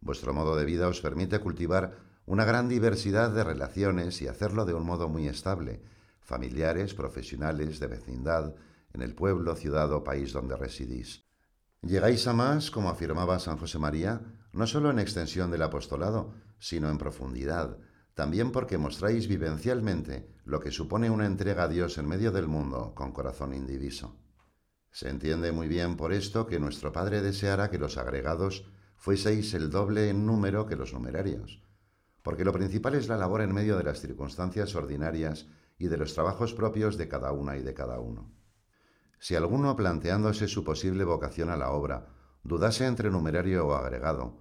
[0.00, 4.74] Vuestro modo de vida os permite cultivar una gran diversidad de relaciones y hacerlo de
[4.74, 5.80] un modo muy estable,
[6.26, 8.54] familiares, profesionales, de vecindad,
[8.92, 11.24] en el pueblo, ciudad o país donde residís.
[11.82, 14.20] Llegáis a más, como afirmaba San José María,
[14.52, 17.78] no solo en extensión del apostolado, sino en profundidad,
[18.14, 22.92] también porque mostráis vivencialmente lo que supone una entrega a Dios en medio del mundo
[22.94, 24.16] con corazón indiviso.
[24.90, 28.64] Se entiende muy bien por esto que nuestro Padre deseara que los agregados
[28.96, 31.62] fueseis el doble en número que los numerarios,
[32.22, 35.46] porque lo principal es la labor en medio de las circunstancias ordinarias
[35.78, 38.32] y de los trabajos propios de cada una y de cada uno.
[39.18, 42.08] Si alguno, planteándose su posible vocación a la obra,
[42.42, 44.38] dudase entre numerario o agregado,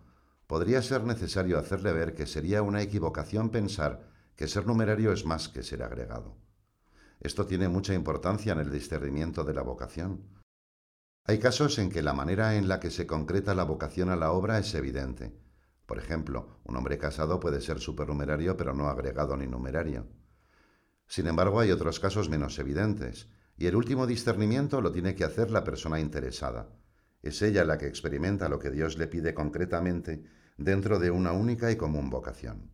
[0.47, 5.49] podría ser necesario hacerle ver que sería una equivocación pensar que ser numerario es más
[5.49, 6.37] que ser agregado.
[7.19, 10.21] Esto tiene mucha importancia en el discernimiento de la vocación.
[11.23, 14.31] Hay casos en que la manera en la que se concreta la vocación a la
[14.31, 15.33] obra es evidente.
[15.85, 20.05] Por ejemplo, un hombre casado puede ser supernumerario pero no agregado ni numerario.
[21.07, 25.51] Sin embargo, hay otros casos menos evidentes, y el último discernimiento lo tiene que hacer
[25.51, 26.69] la persona interesada.
[27.21, 30.23] Es ella la que experimenta lo que Dios le pide concretamente
[30.57, 32.71] dentro de una única y común vocación.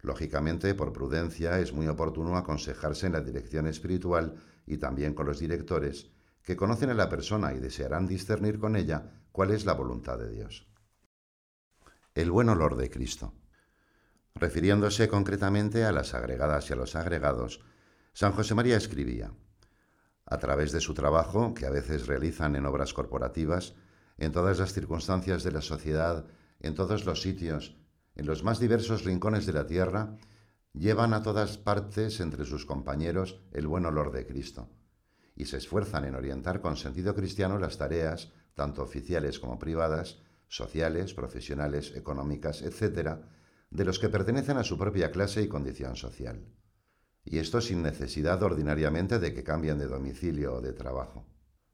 [0.00, 5.38] Lógicamente, por prudencia, es muy oportuno aconsejarse en la dirección espiritual y también con los
[5.38, 6.10] directores,
[6.42, 10.30] que conocen a la persona y desearán discernir con ella cuál es la voluntad de
[10.30, 10.68] Dios.
[12.14, 13.34] El buen olor de Cristo.
[14.38, 17.60] Refiriéndose concretamente a las agregadas y a los agregados,
[18.12, 19.32] San José María escribía,
[20.26, 23.74] a través de su trabajo, que a veces realizan en obras corporativas,
[24.18, 26.26] en todas las circunstancias de la sociedad,
[26.60, 27.78] en todos los sitios,
[28.14, 30.18] en los más diversos rincones de la tierra,
[30.74, 34.68] llevan a todas partes entre sus compañeros el buen olor de Cristo,
[35.34, 41.14] y se esfuerzan en orientar con sentido cristiano las tareas, tanto oficiales como privadas, sociales,
[41.14, 43.18] profesionales, económicas, etc.,
[43.70, 46.46] de los que pertenecen a su propia clase y condición social
[47.26, 51.26] y esto sin necesidad ordinariamente de que cambien de domicilio o de trabajo.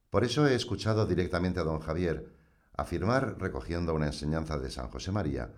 [0.09, 2.33] Por eso he escuchado directamente a don Javier
[2.75, 5.53] afirmar, recogiendo una enseñanza de San José María,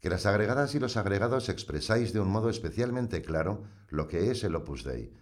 [0.00, 4.44] que las agregadas y los agregados expresáis de un modo especialmente claro lo que es
[4.44, 5.12] el Opus Dei,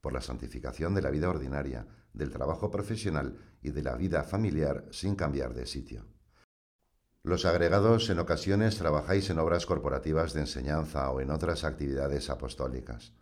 [0.00, 4.84] por la santificación de la vida ordinaria, del trabajo profesional y de la vida familiar
[4.90, 6.04] sin cambiar de sitio.
[7.26, 13.14] Los agregados en ocasiones trabajáis en obras corporativas de enseñanza o en otras actividades apostólicas.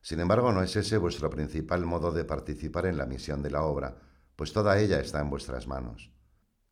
[0.00, 3.64] Sin embargo, no es ese vuestro principal modo de participar en la misión de la
[3.64, 3.96] obra,
[4.36, 6.12] pues toda ella está en vuestras manos.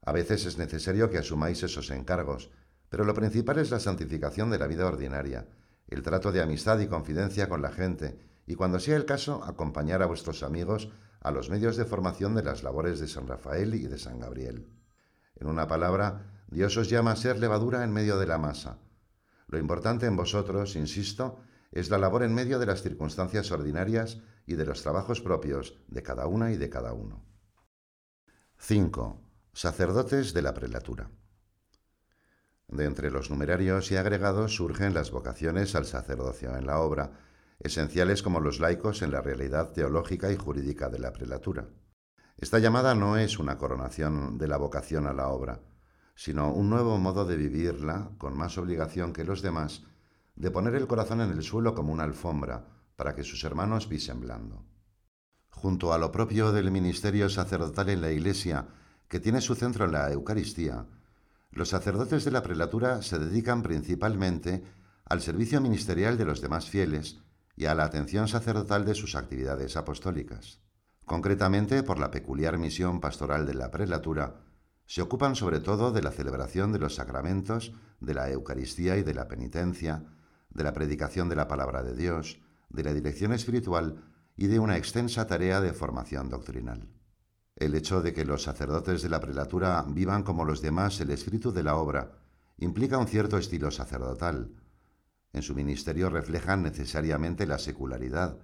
[0.02, 2.52] A veces es necesario que asumáis esos encargos,
[2.88, 5.48] pero lo principal es la santificación de la vida ordinaria,
[5.88, 10.04] el trato de amistad y confidencia con la gente, y cuando sea el caso, acompañar
[10.04, 10.88] a vuestros amigos
[11.20, 14.68] a los medios de formación de las labores de San Rafael y de San Gabriel.
[15.34, 18.78] En una palabra, Dios os llama a ser levadura en medio de la masa.
[19.46, 24.54] Lo importante en vosotros, insisto, es la labor en medio de las circunstancias ordinarias y
[24.54, 27.24] de los trabajos propios de cada una y de cada uno.
[28.58, 29.22] 5.
[29.52, 31.10] Sacerdotes de la prelatura.
[32.66, 37.12] De entre los numerarios y agregados surgen las vocaciones al sacerdocio en la obra,
[37.60, 41.68] esenciales como los laicos en la realidad teológica y jurídica de la prelatura.
[42.36, 45.60] Esta llamada no es una coronación de la vocación a la obra,
[46.20, 49.84] sino un nuevo modo de vivirla con más obligación que los demás
[50.36, 54.20] de poner el corazón en el suelo como una alfombra, para que sus hermanos visen
[54.20, 54.62] blando.
[55.48, 58.66] Junto a lo propio del ministerio sacerdotal en la Iglesia,
[59.08, 60.84] que tiene su centro en la Eucaristía,
[61.52, 64.62] los sacerdotes de la prelatura se dedican principalmente
[65.06, 67.22] al servicio ministerial de los demás fieles
[67.56, 70.60] y a la atención sacerdotal de sus actividades apostólicas.
[71.06, 74.49] Concretamente, por la peculiar misión pastoral de la prelatura,
[74.90, 79.14] se ocupan sobre todo de la celebración de los sacramentos, de la Eucaristía y de
[79.14, 80.02] la penitencia,
[80.50, 84.02] de la predicación de la palabra de Dios, de la dirección espiritual
[84.36, 86.88] y de una extensa tarea de formación doctrinal.
[87.54, 91.52] El hecho de que los sacerdotes de la prelatura vivan como los demás el espíritu
[91.52, 92.18] de la obra
[92.58, 94.50] implica un cierto estilo sacerdotal.
[95.32, 98.40] En su ministerio reflejan necesariamente la secularidad,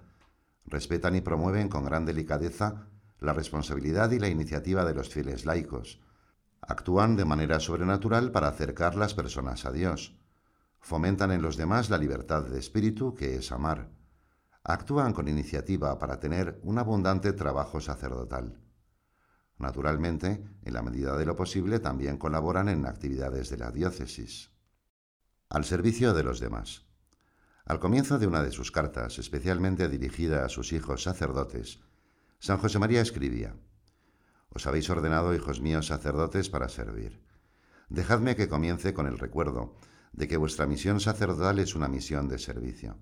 [0.65, 2.87] respetan y promueven con gran delicadeza
[3.19, 5.99] la responsabilidad y la iniciativa de los fieles laicos,
[6.67, 10.17] actúan de manera sobrenatural para acercar las personas a Dios,
[10.87, 13.89] Fomentan en los demás la libertad de espíritu, que es amar.
[14.63, 18.61] Actúan con iniciativa para tener un abundante trabajo sacerdotal.
[19.57, 24.51] Naturalmente, en la medida de lo posible, también colaboran en actividades de la diócesis.
[25.49, 26.85] Al servicio de los demás.
[27.65, 31.81] Al comienzo de una de sus cartas, especialmente dirigida a sus hijos sacerdotes,
[32.39, 33.57] San José María escribía,
[34.49, 37.21] Os habéis ordenado, hijos míos, sacerdotes para servir.
[37.89, 39.75] Dejadme que comience con el recuerdo
[40.13, 42.97] de que vuestra misión sacerdotal es una misión de servicio.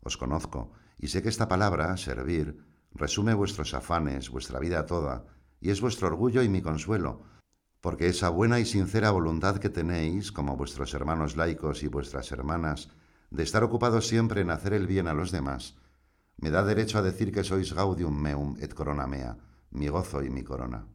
[0.00, 5.26] Os conozco y sé que esta palabra, servir, resume vuestros afanes, vuestra vida toda,
[5.60, 7.22] y es vuestro orgullo y mi consuelo,
[7.80, 12.90] porque esa buena y sincera voluntad que tenéis, como vuestros hermanos laicos y vuestras hermanas,
[13.30, 15.76] de estar ocupados siempre en hacer el bien a los demás,
[16.36, 19.36] me da derecho a decir que sois gaudium meum et corona mea,
[19.72, 20.86] mi gozo y mi corona.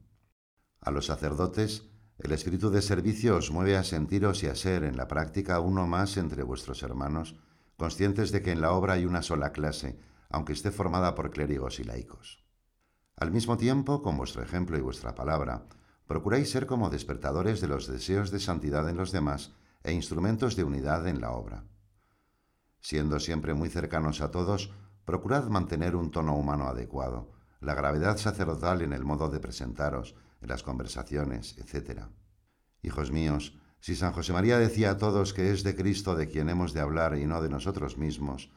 [0.81, 4.97] A los sacerdotes El espíritu de servicio os mueve a sentiros y a ser en
[4.97, 7.35] la práctica uno más entre vuestros hermanos,
[7.77, 9.99] conscientes de que en la obra hay una sola clase,
[10.29, 12.43] aunque esté formada por clérigos y laicos.
[13.15, 15.67] Al mismo tiempo, con vuestro ejemplo y vuestra palabra,
[16.07, 19.53] procuráis ser como despertadores de los deseos de santidad en los demás
[19.83, 21.65] e instrumentos de unidad en la obra.
[22.79, 24.73] Siendo siempre muy cercanos a todos,
[25.05, 30.49] procurad mantener un tono humano adecuado, la gravedad sacerdotal en el modo de presentaros, en
[30.49, 32.03] las conversaciones, etc.
[32.81, 36.49] Hijos míos, si San José María decía a todos que es de Cristo de quien
[36.49, 38.51] hemos de hablar y no de nosotros mismos,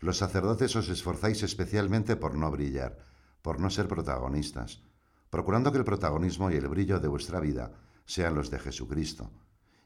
[0.00, 2.98] los sacerdotes os esforzáis especialmente por no brillar,
[3.40, 4.82] por no ser protagonistas,
[5.30, 7.72] procurando que el protagonismo y el brillo de vuestra vida
[8.04, 9.30] sean los de Jesucristo,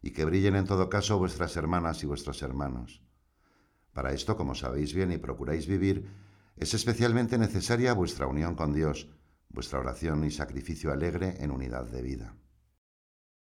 [0.03, 3.03] y que brillen en todo caso vuestras hermanas y vuestros hermanos.
[3.93, 6.09] Para esto, como sabéis bien y procuráis vivir,
[6.57, 9.09] es especialmente necesaria vuestra unión con Dios,
[9.49, 12.35] vuestra oración y sacrificio alegre en unidad de vida.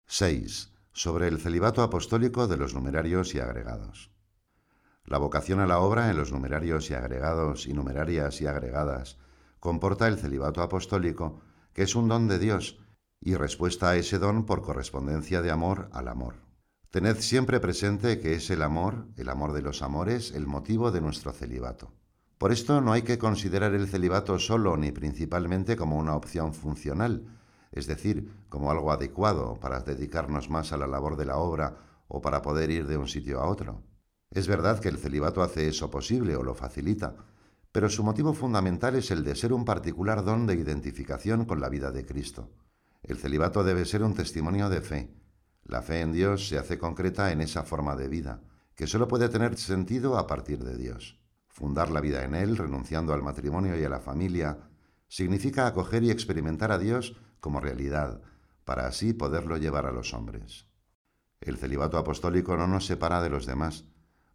[0.07, 0.73] 6.
[0.91, 4.11] Sobre el celibato apostólico de los numerarios y agregados.
[5.05, 9.17] La vocación a la obra en los numerarios y agregados y numerarias y agregadas
[9.59, 11.41] comporta el celibato apostólico,
[11.73, 12.79] que es un don de Dios,
[13.21, 16.35] y respuesta a ese don por correspondencia de amor al amor.
[16.89, 21.01] Tened siempre presente que es el amor, el amor de los amores, el motivo de
[21.01, 21.93] nuestro celibato.
[22.39, 27.25] Por esto no hay que considerar el celibato solo ni principalmente como una opción funcional,
[27.73, 31.75] es decir, como algo adecuado para dedicarnos más a la labor de la obra
[32.07, 33.83] o para poder ir de un sitio a otro.
[34.31, 37.17] Es verdad que el celibato hace eso posible o lo facilita,
[37.73, 41.67] pero su motivo fundamental es el de ser un particular don de identificación con la
[41.67, 42.49] vida de Cristo.
[43.03, 45.13] El celibato debe ser un testimonio de fe.
[45.65, 48.39] La fe en Dios se hace concreta en esa forma de vida,
[48.75, 51.18] que solo puede tener sentido a partir de Dios.
[51.59, 54.59] Fundar la vida en Él, renunciando al matrimonio y a la familia,
[55.09, 58.21] significa acoger y experimentar a Dios como realidad,
[58.63, 60.67] para así poderlo llevar a los hombres.
[61.41, 63.83] El celibato apostólico no nos separa de los demás,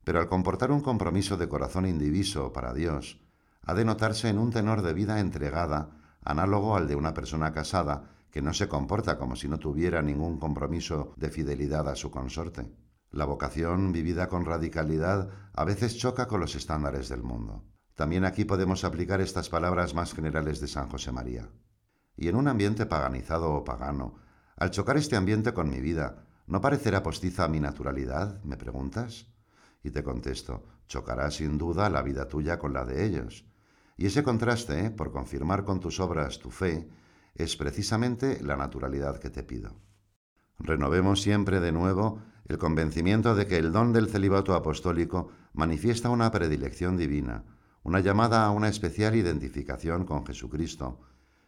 [0.05, 3.23] pero al comportar un compromiso de corazón indiviso para Dios,
[3.63, 8.11] ha de notarse en un tenor de vida entregada, análogo al de una persona casada
[8.31, 12.84] que no se comporta como si no tuviera ningún compromiso de fidelidad a su consorte.
[13.15, 17.63] La vocación, vivida con radicalidad, a veces choca con los estándares del mundo.
[17.95, 21.49] También aquí podemos aplicar estas palabras más generales de San José María.
[22.17, 24.17] Y en un ambiente paganizado o pagano,
[24.57, 28.43] al chocar este ambiente con mi vida, ¿no parecerá postiza mi naturalidad?
[28.43, 29.29] ¿Me preguntas?
[29.85, 33.47] Y te contesto, chocará sin duda la vida tuya con la de ellos.
[33.97, 36.89] Y ese contraste, por confirmar con tus obras tu fe,
[37.37, 39.77] es precisamente la naturalidad que te pido.
[40.59, 46.31] Renovemos siempre de nuevo el convencimiento de que el don del celibato apostólico manifiesta una
[46.31, 47.45] predilección divina,
[47.83, 51.01] una llamada a una especial identificación con Jesucristo,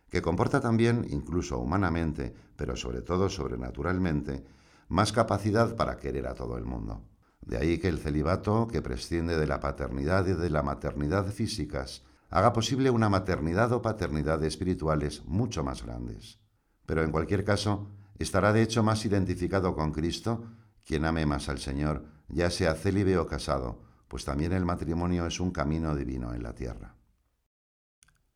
[0.08, 4.44] que comporta también, incluso humanamente, pero sobre todo sobrenaturalmente,
[4.88, 7.02] más capacidad para querer a todo el mundo.
[7.40, 12.04] De ahí que el celibato, que prescinde de la paternidad y de la maternidad físicas,
[12.30, 16.40] haga posible una maternidad o paternidad espirituales mucho más grandes.
[16.86, 20.44] Pero en cualquier caso, estará de hecho más identificado con Cristo
[20.86, 25.40] quien ame más al Señor, ya sea célibe o casado, pues también el matrimonio es
[25.40, 26.94] un camino divino en la tierra.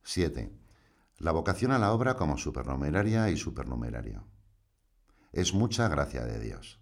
[0.03, 0.53] 7.
[1.19, 4.27] La vocación a la obra como supernumeraria y supernumerario.
[5.33, 6.81] Es mucha gracia de Dios.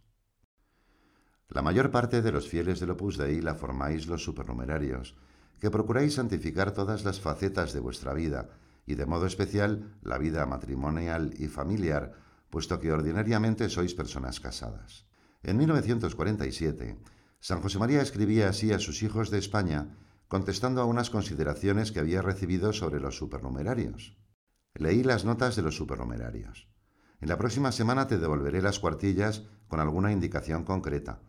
[1.49, 5.17] La mayor parte de los fieles del Opus Dei la formáis los supernumerarios,
[5.61, 8.49] que procuráis santificar todas las facetas de vuestra vida,
[8.87, 12.15] y de modo especial la vida matrimonial y familiar,
[12.49, 15.08] puesto que ordinariamente sois personas casadas.
[15.43, 16.99] En 1947,
[17.41, 22.01] San José María escribía así a sus hijos de España, contestando a unas consideraciones que
[22.01, 24.17] había recibido sobre los supernumerarios.
[24.75, 26.69] Leí las notas de los supernumerarios.
[27.21, 31.23] En la próxima semana te devolveré las cuartillas con alguna indicación concreta.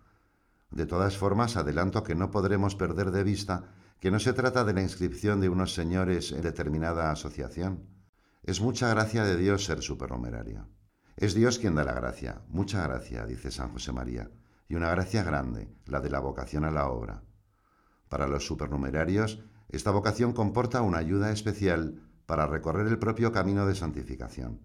[0.72, 4.74] De todas formas, adelanto que no podremos perder de vista que no se trata de
[4.74, 7.88] la inscripción de unos señores en determinada asociación.
[8.44, 10.68] Es mucha gracia de Dios ser supernumerario.
[11.20, 14.32] Es Dios quien da la gracia, mucha gracia, dice San José María,
[14.70, 17.24] y una gracia grande, la de la vocación a la obra.
[18.08, 23.76] Para los supernumerarios, esta vocación comporta una ayuda especial para recorrer el propio camino de
[23.76, 24.62] santificación,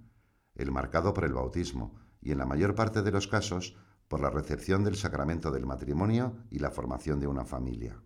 [0.55, 3.77] el marcado por el bautismo, y en la mayor parte de los casos
[4.07, 8.01] por la recepción del sacramento del matrimonio y la formación de una familia.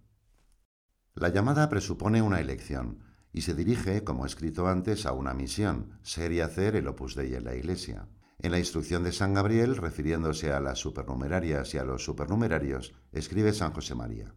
[1.13, 5.99] La llamada presupone una elección y se dirige, como he escrito antes, a una misión,
[6.01, 8.09] ser y hacer el opus dei en la Iglesia.
[8.41, 13.53] En la instrucción de San Gabriel, refiriéndose a las supernumerarias y a los supernumerarios, escribe
[13.53, 14.33] San José María.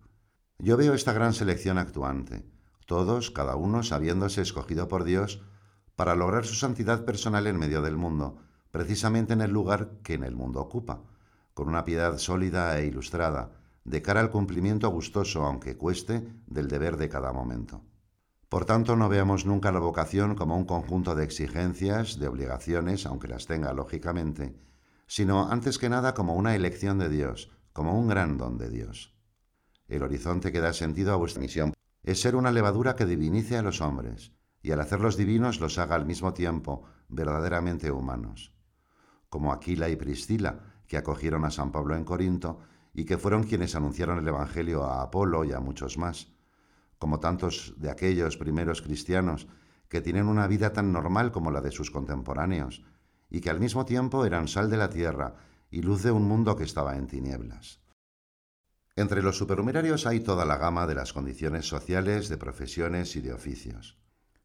[0.58, 2.44] Yo veo esta gran selección actuante,
[2.88, 5.44] todos, cada uno, sabiéndose escogido por Dios
[5.96, 8.40] para lograr su santidad personal en medio del mundo,
[8.72, 11.04] precisamente en el lugar que en el mundo ocupa,
[11.54, 13.52] con una piedad sólida e ilustrada,
[13.84, 17.84] de cara al cumplimiento gustoso, aunque cueste, del deber de cada momento.
[18.52, 23.30] Por tanto, no veamos nunca la vocación como un conjunto de exigencias, de obligaciones, aunque
[23.30, 24.58] las tenga lógicamente,
[25.08, 29.16] sino antes que nada como una elección de Dios, como un gran don de Dios.
[29.88, 31.74] El horizonte que da sentido a vuestra misión
[32.04, 35.96] es ser una levadura que divinice a los hombres, y al hacerlos divinos los haga
[35.96, 38.54] al mismo tiempo verdaderamente humanos.
[39.30, 42.60] Como Aquila y Priscila, que acogieron a San Pablo en Corinto
[42.94, 46.34] y que fueron quienes anunciaron el Evangelio a Apolo y a muchos más
[47.02, 49.48] como tantos de aquellos primeros cristianos
[49.90, 52.84] que tienen una vida tan normal como la de sus contemporáneos,
[53.28, 55.34] y que al mismo tiempo eran sal de la tierra
[55.72, 57.82] y luz de un mundo que estaba en tinieblas.
[58.96, 63.34] Entre los supernumerarios hay toda la gama de las condiciones sociales, de profesiones y de
[63.34, 63.98] oficios.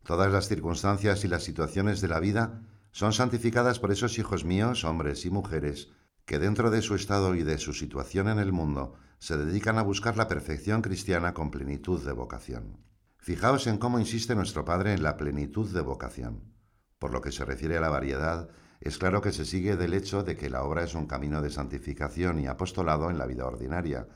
[0.03, 4.83] Todas las circunstancias y las situaciones de la vida son santificadas por esos hijos míos,
[4.85, 5.91] hombres y mujeres,
[6.25, 9.83] que dentro de su estado y de su situación en el mundo se dedican a
[9.83, 12.79] buscar la perfección cristiana con plenitud de vocación.
[13.19, 16.55] Fijaos en cómo insiste nuestro Padre en la plenitud de vocación.
[16.99, 18.49] Por lo que se refiere a la variedad,
[18.81, 21.51] es claro que se sigue del hecho de que la obra es un camino de
[21.51, 24.07] santificación y apostolado en la vida ordinaria,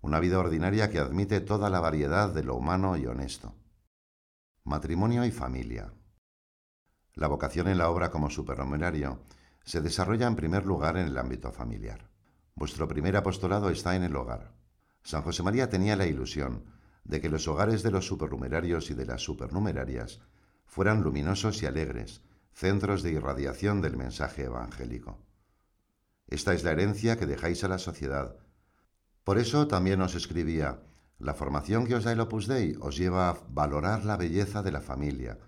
[0.00, 3.54] una vida ordinaria que admite toda la variedad de lo humano y honesto.
[4.62, 5.92] Matrimonio y familia.
[7.14, 9.22] La vocación en la obra como supernumerario
[9.64, 12.13] se desarrolla en primer lugar en el ámbito familiar.
[12.56, 14.52] Vuestro primer apostolado está en el hogar.
[15.02, 16.64] San José María tenía la ilusión
[17.04, 20.20] de que los hogares de los supernumerarios y de las supernumerarias
[20.64, 25.18] fueran luminosos y alegres, centros de irradiación del mensaje evangélico.
[26.26, 28.36] Esta es la herencia que dejáis a la sociedad.
[29.24, 30.80] Por eso también os escribía,
[31.18, 34.72] la formación que os da el Opus Dei os lleva a valorar la belleza de
[34.72, 35.38] la familia,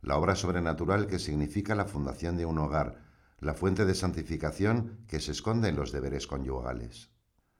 [0.00, 3.03] la obra sobrenatural que significa la fundación de un hogar,
[3.44, 7.10] la fuente de santificación que se esconde en los deberes conyugales.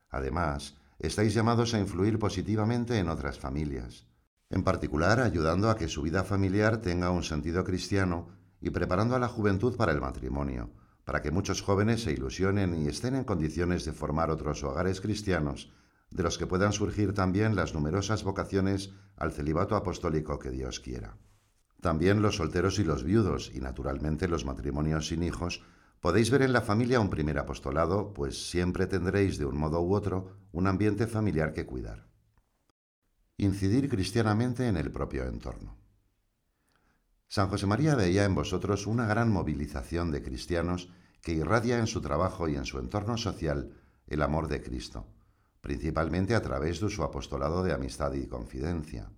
[0.08, 4.06] Además, estáis llamados a influir positivamente en otras familias,
[4.48, 8.28] en particular ayudando a que su vida familiar tenga un sentido cristiano
[8.60, 10.70] y preparando a la juventud para el matrimonio,
[11.04, 15.70] para que muchos jóvenes se ilusionen y estén en condiciones de formar otros hogares cristianos,
[16.10, 21.16] de los que puedan surgir también las numerosas vocaciones al celibato apostólico que Dios quiera.
[21.84, 25.62] También los solteros y los viudos, y naturalmente los matrimonios sin hijos,
[26.00, 29.94] podéis ver en la familia un primer apostolado, pues siempre tendréis de un modo u
[29.94, 32.08] otro un ambiente familiar que cuidar.
[33.36, 35.76] Incidir cristianamente en el propio entorno.
[37.28, 40.88] San José María veía en vosotros una gran movilización de cristianos
[41.20, 43.74] que irradia en su trabajo y en su entorno social
[44.06, 45.06] el amor de Cristo,
[45.60, 49.10] principalmente a través de su apostolado de amistad y confidencia,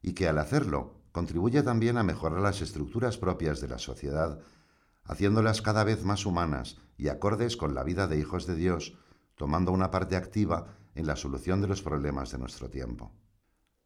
[0.00, 4.38] y que al hacerlo contribuye también a mejorar las estructuras propias de la sociedad,
[5.02, 8.98] haciéndolas cada vez más humanas y acordes con la vida de hijos de Dios,
[9.34, 13.12] tomando una parte activa en la solución de los problemas de nuestro tiempo.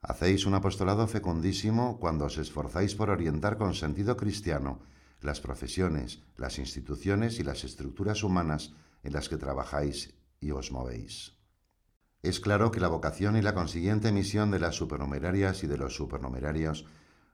[0.02, 4.80] Hacéis un apostolado fecundísimo cuando os esforzáis por orientar con sentido cristiano
[5.20, 8.72] las profesiones, las instituciones y las estructuras humanas
[9.04, 11.38] en las que trabajáis y os movéis.
[12.24, 15.94] Es claro que la vocación y la consiguiente misión de las supernumerarias y de los
[15.94, 16.86] supernumerarios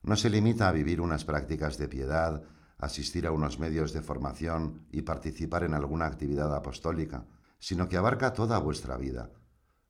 [0.07, 2.45] no se limita a vivir unas prácticas de piedad,
[2.79, 7.27] asistir a unos medios de formación y participar en alguna actividad apostólica,
[7.59, 9.33] sino que abarca toda vuestra vida,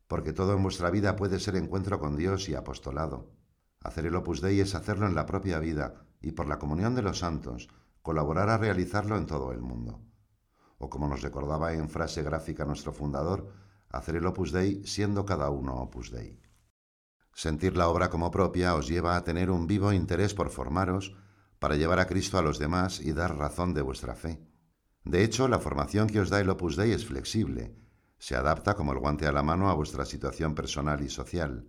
[0.08, 3.30] porque todo en vuestra vida puede ser encuentro con Dios y apostolado.
[3.82, 7.02] Hacer el Opus Dei es hacerlo en la propia vida y por la comunión de
[7.02, 7.68] los santos,
[8.00, 10.00] colaborar a realizarlo en todo el mundo.
[10.78, 13.52] O como nos recordaba en frase gráfica nuestro fundador,
[13.90, 16.40] hacer el Opus Dei siendo cada uno Opus Dei.
[17.36, 21.12] Sentir la obra como propia os lleva a tener un vivo interés por formaros
[21.58, 24.40] para llevar a Cristo a los demás y dar razón de vuestra fe.
[25.04, 27.76] De hecho, la formación que os da el Opus Dei es flexible,
[28.18, 31.68] se adapta como el guante a la mano a vuestra situación personal y social.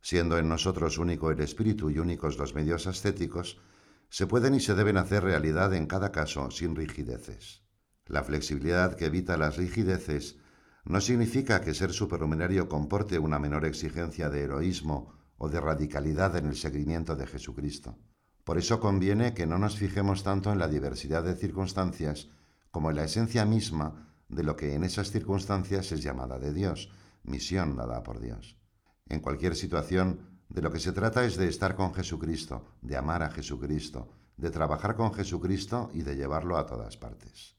[0.00, 3.60] Siendo en nosotros único el espíritu y únicos los medios ascéticos,
[4.08, 7.62] se pueden y se deben hacer realidad en cada caso sin rigideces.
[8.06, 10.38] La flexibilidad que evita las rigideces
[10.84, 16.46] no significa que ser supernumenario comporte una menor exigencia de heroísmo o de radicalidad en
[16.46, 17.98] el seguimiento de Jesucristo.
[18.44, 22.28] Por eso conviene que no nos fijemos tanto en la diversidad de circunstancias
[22.70, 26.90] como en la esencia misma de lo que en esas circunstancias es llamada de Dios,
[27.22, 28.58] misión dada por Dios.
[29.06, 33.22] En cualquier situación, de lo que se trata es de estar con Jesucristo, de amar
[33.22, 37.56] a Jesucristo, de trabajar con Jesucristo y de llevarlo a todas partes.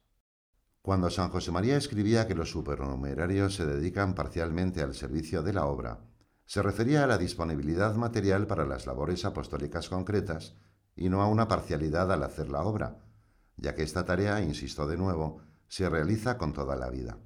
[0.84, 5.66] Cuando San José María escribía que los supernumerarios se dedican parcialmente al servicio de la
[5.66, 6.02] obra,
[6.46, 10.58] se refería a la disponibilidad material para las labores apostólicas concretas
[10.94, 13.00] y no a una parcialidad al hacer la obra,
[13.56, 17.18] ya que esta tarea, insisto de nuevo, se realiza con toda la vida.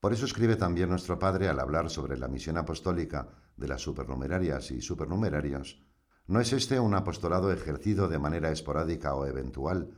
[0.00, 3.28] Por eso escribe también nuestro Padre al hablar sobre la misión apostólica
[3.58, 5.84] de las supernumerarias y supernumerarios,
[6.26, 9.90] no es este un apostolado ejercido de manera esporádica o eventual,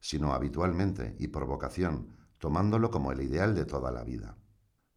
[0.00, 4.36] sino habitualmente y por vocación, tomándolo como el ideal de toda la vida.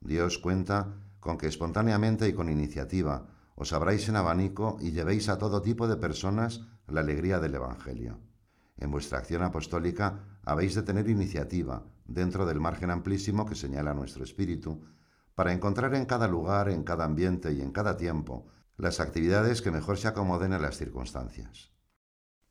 [0.02, 5.38] Dios cuenta con que espontáneamente y con iniciativa os abráis en abanico y llevéis a
[5.38, 8.20] todo tipo de personas la alegría del Evangelio.
[8.76, 14.26] En vuestra acción apostólica habéis de tener iniciativa, dentro del margen amplísimo que señala nuestro
[14.26, 14.84] espíritu,
[15.34, 19.72] para encontrar en cada lugar, en cada ambiente y en cada tiempo las actividades que
[19.72, 21.72] mejor se acomoden a las circunstancias.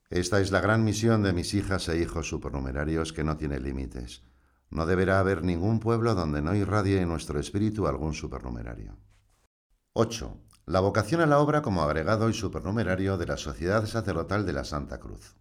[0.09, 4.23] Esta es la gran misión de mis hijas e hijos supernumerarios que no tiene límites.
[4.71, 8.97] No deberá haber ningún pueblo donde no irradie en nuestro espíritu algún supernumerario.
[9.93, 10.37] 8.
[10.67, 14.65] La vocación a la obra como agregado y supernumerario de la Sociedad Sacerdotal de la
[14.65, 15.37] Santa Cruz.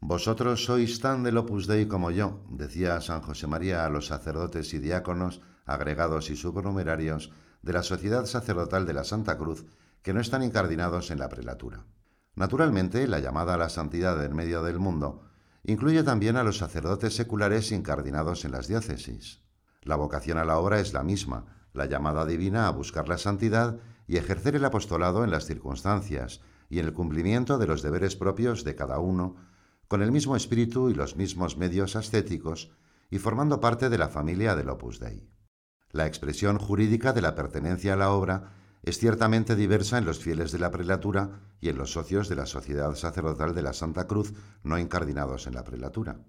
[0.00, 4.74] Vosotros sois tan del Opus Dei como yo, decía San José María a los sacerdotes
[4.74, 7.30] y diáconos, agregados y supernumerarios
[7.62, 9.64] de la Sociedad Sacerdotal de la Santa Cruz,
[10.02, 11.86] que no están incardinados en la prelatura.
[12.34, 15.22] Naturalmente, la llamada a la santidad en medio del mundo
[15.64, 19.42] incluye también a los sacerdotes seculares incardinados en las diócesis.
[19.82, 23.78] La vocación a la obra es la misma, la llamada divina a buscar la santidad
[24.06, 28.64] y ejercer el apostolado en las circunstancias y en el cumplimiento de los deberes propios
[28.64, 29.36] de cada uno,
[29.88, 32.72] con el mismo espíritu y los mismos medios ascéticos,
[33.10, 35.28] y formando parte de la familia del Opus Dei.
[35.90, 40.50] La expresión jurídica de la pertenencia a la obra es ciertamente diversa en los fieles
[40.50, 44.34] de la prelatura y en los socios de la Sociedad Sacerdotal de la Santa Cruz
[44.64, 46.20] no incardinados en la prelatura.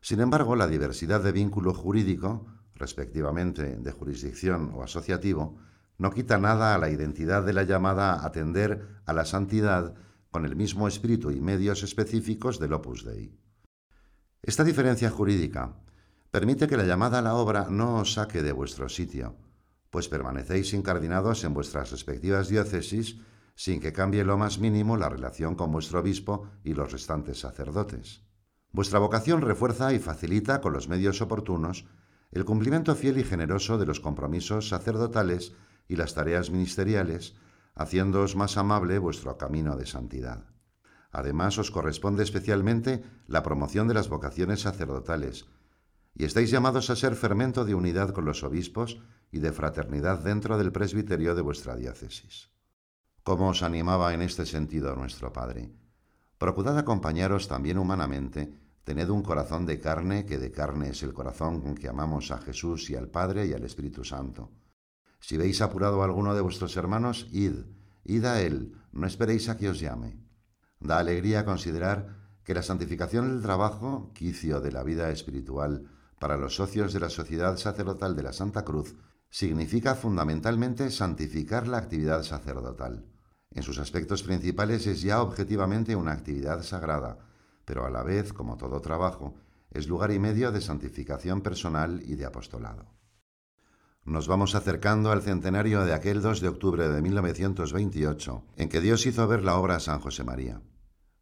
[0.00, 5.58] Sin embargo, la diversidad de vínculo jurídico, respectivamente de jurisdicción o asociativo,
[5.98, 9.94] no quita nada a la identidad de la llamada a atender a la santidad
[10.30, 13.36] con el mismo espíritu y medios específicos del Opus Dei.
[14.42, 15.74] Esta diferencia jurídica
[16.30, 19.36] permite que la llamada a la obra no os saque de vuestro sitio,
[19.90, 23.18] pues permanecéis incardinados en vuestras respectivas diócesis
[23.54, 28.22] sin que cambie lo más mínimo la relación con vuestro obispo y los restantes sacerdotes.
[28.70, 31.86] Vuestra vocación refuerza y facilita con los medios oportunos
[32.30, 35.54] el cumplimiento fiel y generoso de los compromisos sacerdotales
[35.88, 37.34] y las tareas ministeriales,
[37.74, 40.44] haciéndoos más amable vuestro camino de santidad.
[41.10, 45.46] Además, os corresponde especialmente la promoción de las vocaciones sacerdotales,
[46.14, 49.00] y estáis llamados a ser fermento de unidad con los obispos
[49.30, 52.50] y de fraternidad dentro del presbiterio de vuestra diócesis.
[53.22, 55.70] ¿Cómo os animaba en este sentido nuestro Padre?
[56.38, 58.52] Procurad acompañaros también humanamente,
[58.84, 62.38] tened un corazón de carne, que de carne es el corazón con que amamos a
[62.38, 64.50] Jesús y al Padre y al Espíritu Santo.
[65.20, 67.66] Si veis apurado a alguno de vuestros hermanos, id,
[68.04, 70.16] id a él, no esperéis a que os llame.
[70.80, 76.54] Da alegría considerar que la santificación del trabajo, quicio de la vida espiritual, para los
[76.54, 78.96] socios de la Sociedad Sacerdotal de la Santa Cruz,
[79.30, 83.04] significa fundamentalmente santificar la actividad sacerdotal.
[83.50, 87.18] En sus aspectos principales es ya objetivamente una actividad sagrada,
[87.64, 89.34] pero a la vez, como todo trabajo,
[89.70, 92.86] es lugar y medio de santificación personal y de apostolado.
[94.04, 99.04] Nos vamos acercando al centenario de aquel 2 de octubre de 1928, en que Dios
[99.04, 100.62] hizo ver la obra a San José María.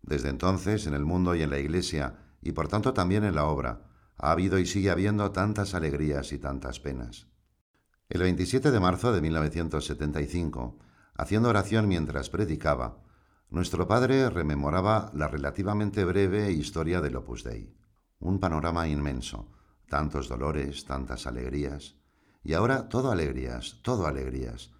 [0.02, 3.46] Desde entonces, en el mundo y en la Iglesia, y por tanto también en la
[3.46, 7.26] obra, ha habido y sigue habiendo tantas alegrías y tantas penas.
[8.08, 10.78] El 27 de marzo de 1975,
[11.16, 13.02] haciendo oración mientras predicaba,
[13.50, 17.74] nuestro padre rememoraba la relativamente breve historia del Opus Dei.
[18.20, 19.50] Un panorama inmenso,
[19.88, 21.96] tantos dolores, tantas alegrías,
[22.44, 24.70] y ahora todo alegrías, todo alegrías,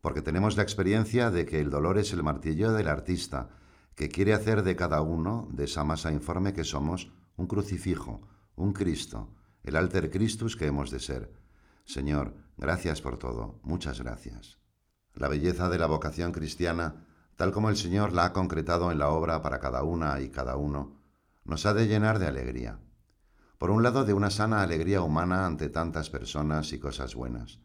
[0.00, 3.50] porque tenemos la experiencia de que el dolor es el martillo del artista,
[3.94, 8.26] que quiere hacer de cada uno, de esa masa informe que somos, un crucifijo,
[8.56, 11.39] un Cristo, el alter Christus que hemos de ser.
[11.84, 14.58] Señor, gracias por todo, muchas gracias.
[15.14, 17.06] La belleza de la vocación cristiana,
[17.36, 20.56] tal como el Señor la ha concretado en la obra para cada una y cada
[20.56, 21.00] uno,
[21.44, 22.78] nos ha de llenar de alegría.
[23.58, 27.60] Por un lado, de una sana alegría humana ante tantas personas y cosas buenas.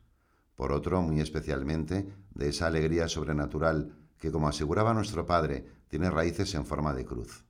[0.55, 6.53] Por otro, muy especialmente, de esa alegría sobrenatural que, como aseguraba nuestro Padre, tiene raíces
[6.55, 7.45] en forma de cruz.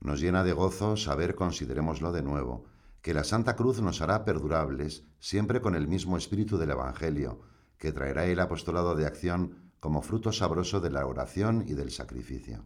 [0.00, 2.66] Nos llena de gozo saber, considerémoslo de nuevo,
[3.02, 7.40] que la Santa Cruz nos hará perdurables siempre con el mismo espíritu del Evangelio,
[7.78, 12.64] que traerá el apostolado de acción como fruto sabroso de la oración y del sacrificio.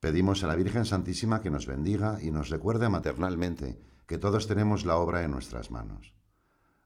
[0.00, 4.84] Pedimos a la Virgen Santísima que nos bendiga y nos recuerde maternalmente que todos tenemos
[4.84, 6.14] la obra en nuestras manos.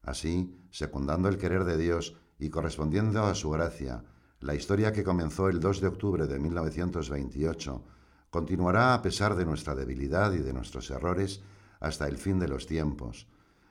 [0.03, 4.05] Así, secundando el querer de Dios y correspondiendo a su gracia,
[4.41, 7.85] la historia que comenzó el 2 de octubre de 1928
[8.35, 11.41] continuará a pesar de nuestra debilidad y de nuestros errores
[11.79, 13.29] hasta el fin de los tiempos.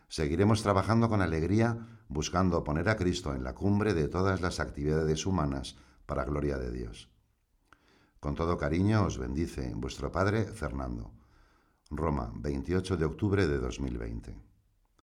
[0.07, 5.25] Seguiremos trabajando con alegría, buscando poner a Cristo en la cumbre de todas las actividades
[5.25, 7.09] humanas para gloria de Dios.
[8.21, 11.11] Con todo cariño os bendice vuestro Padre Fernando.
[11.91, 14.52] Roma, 28 de octubre de 2020.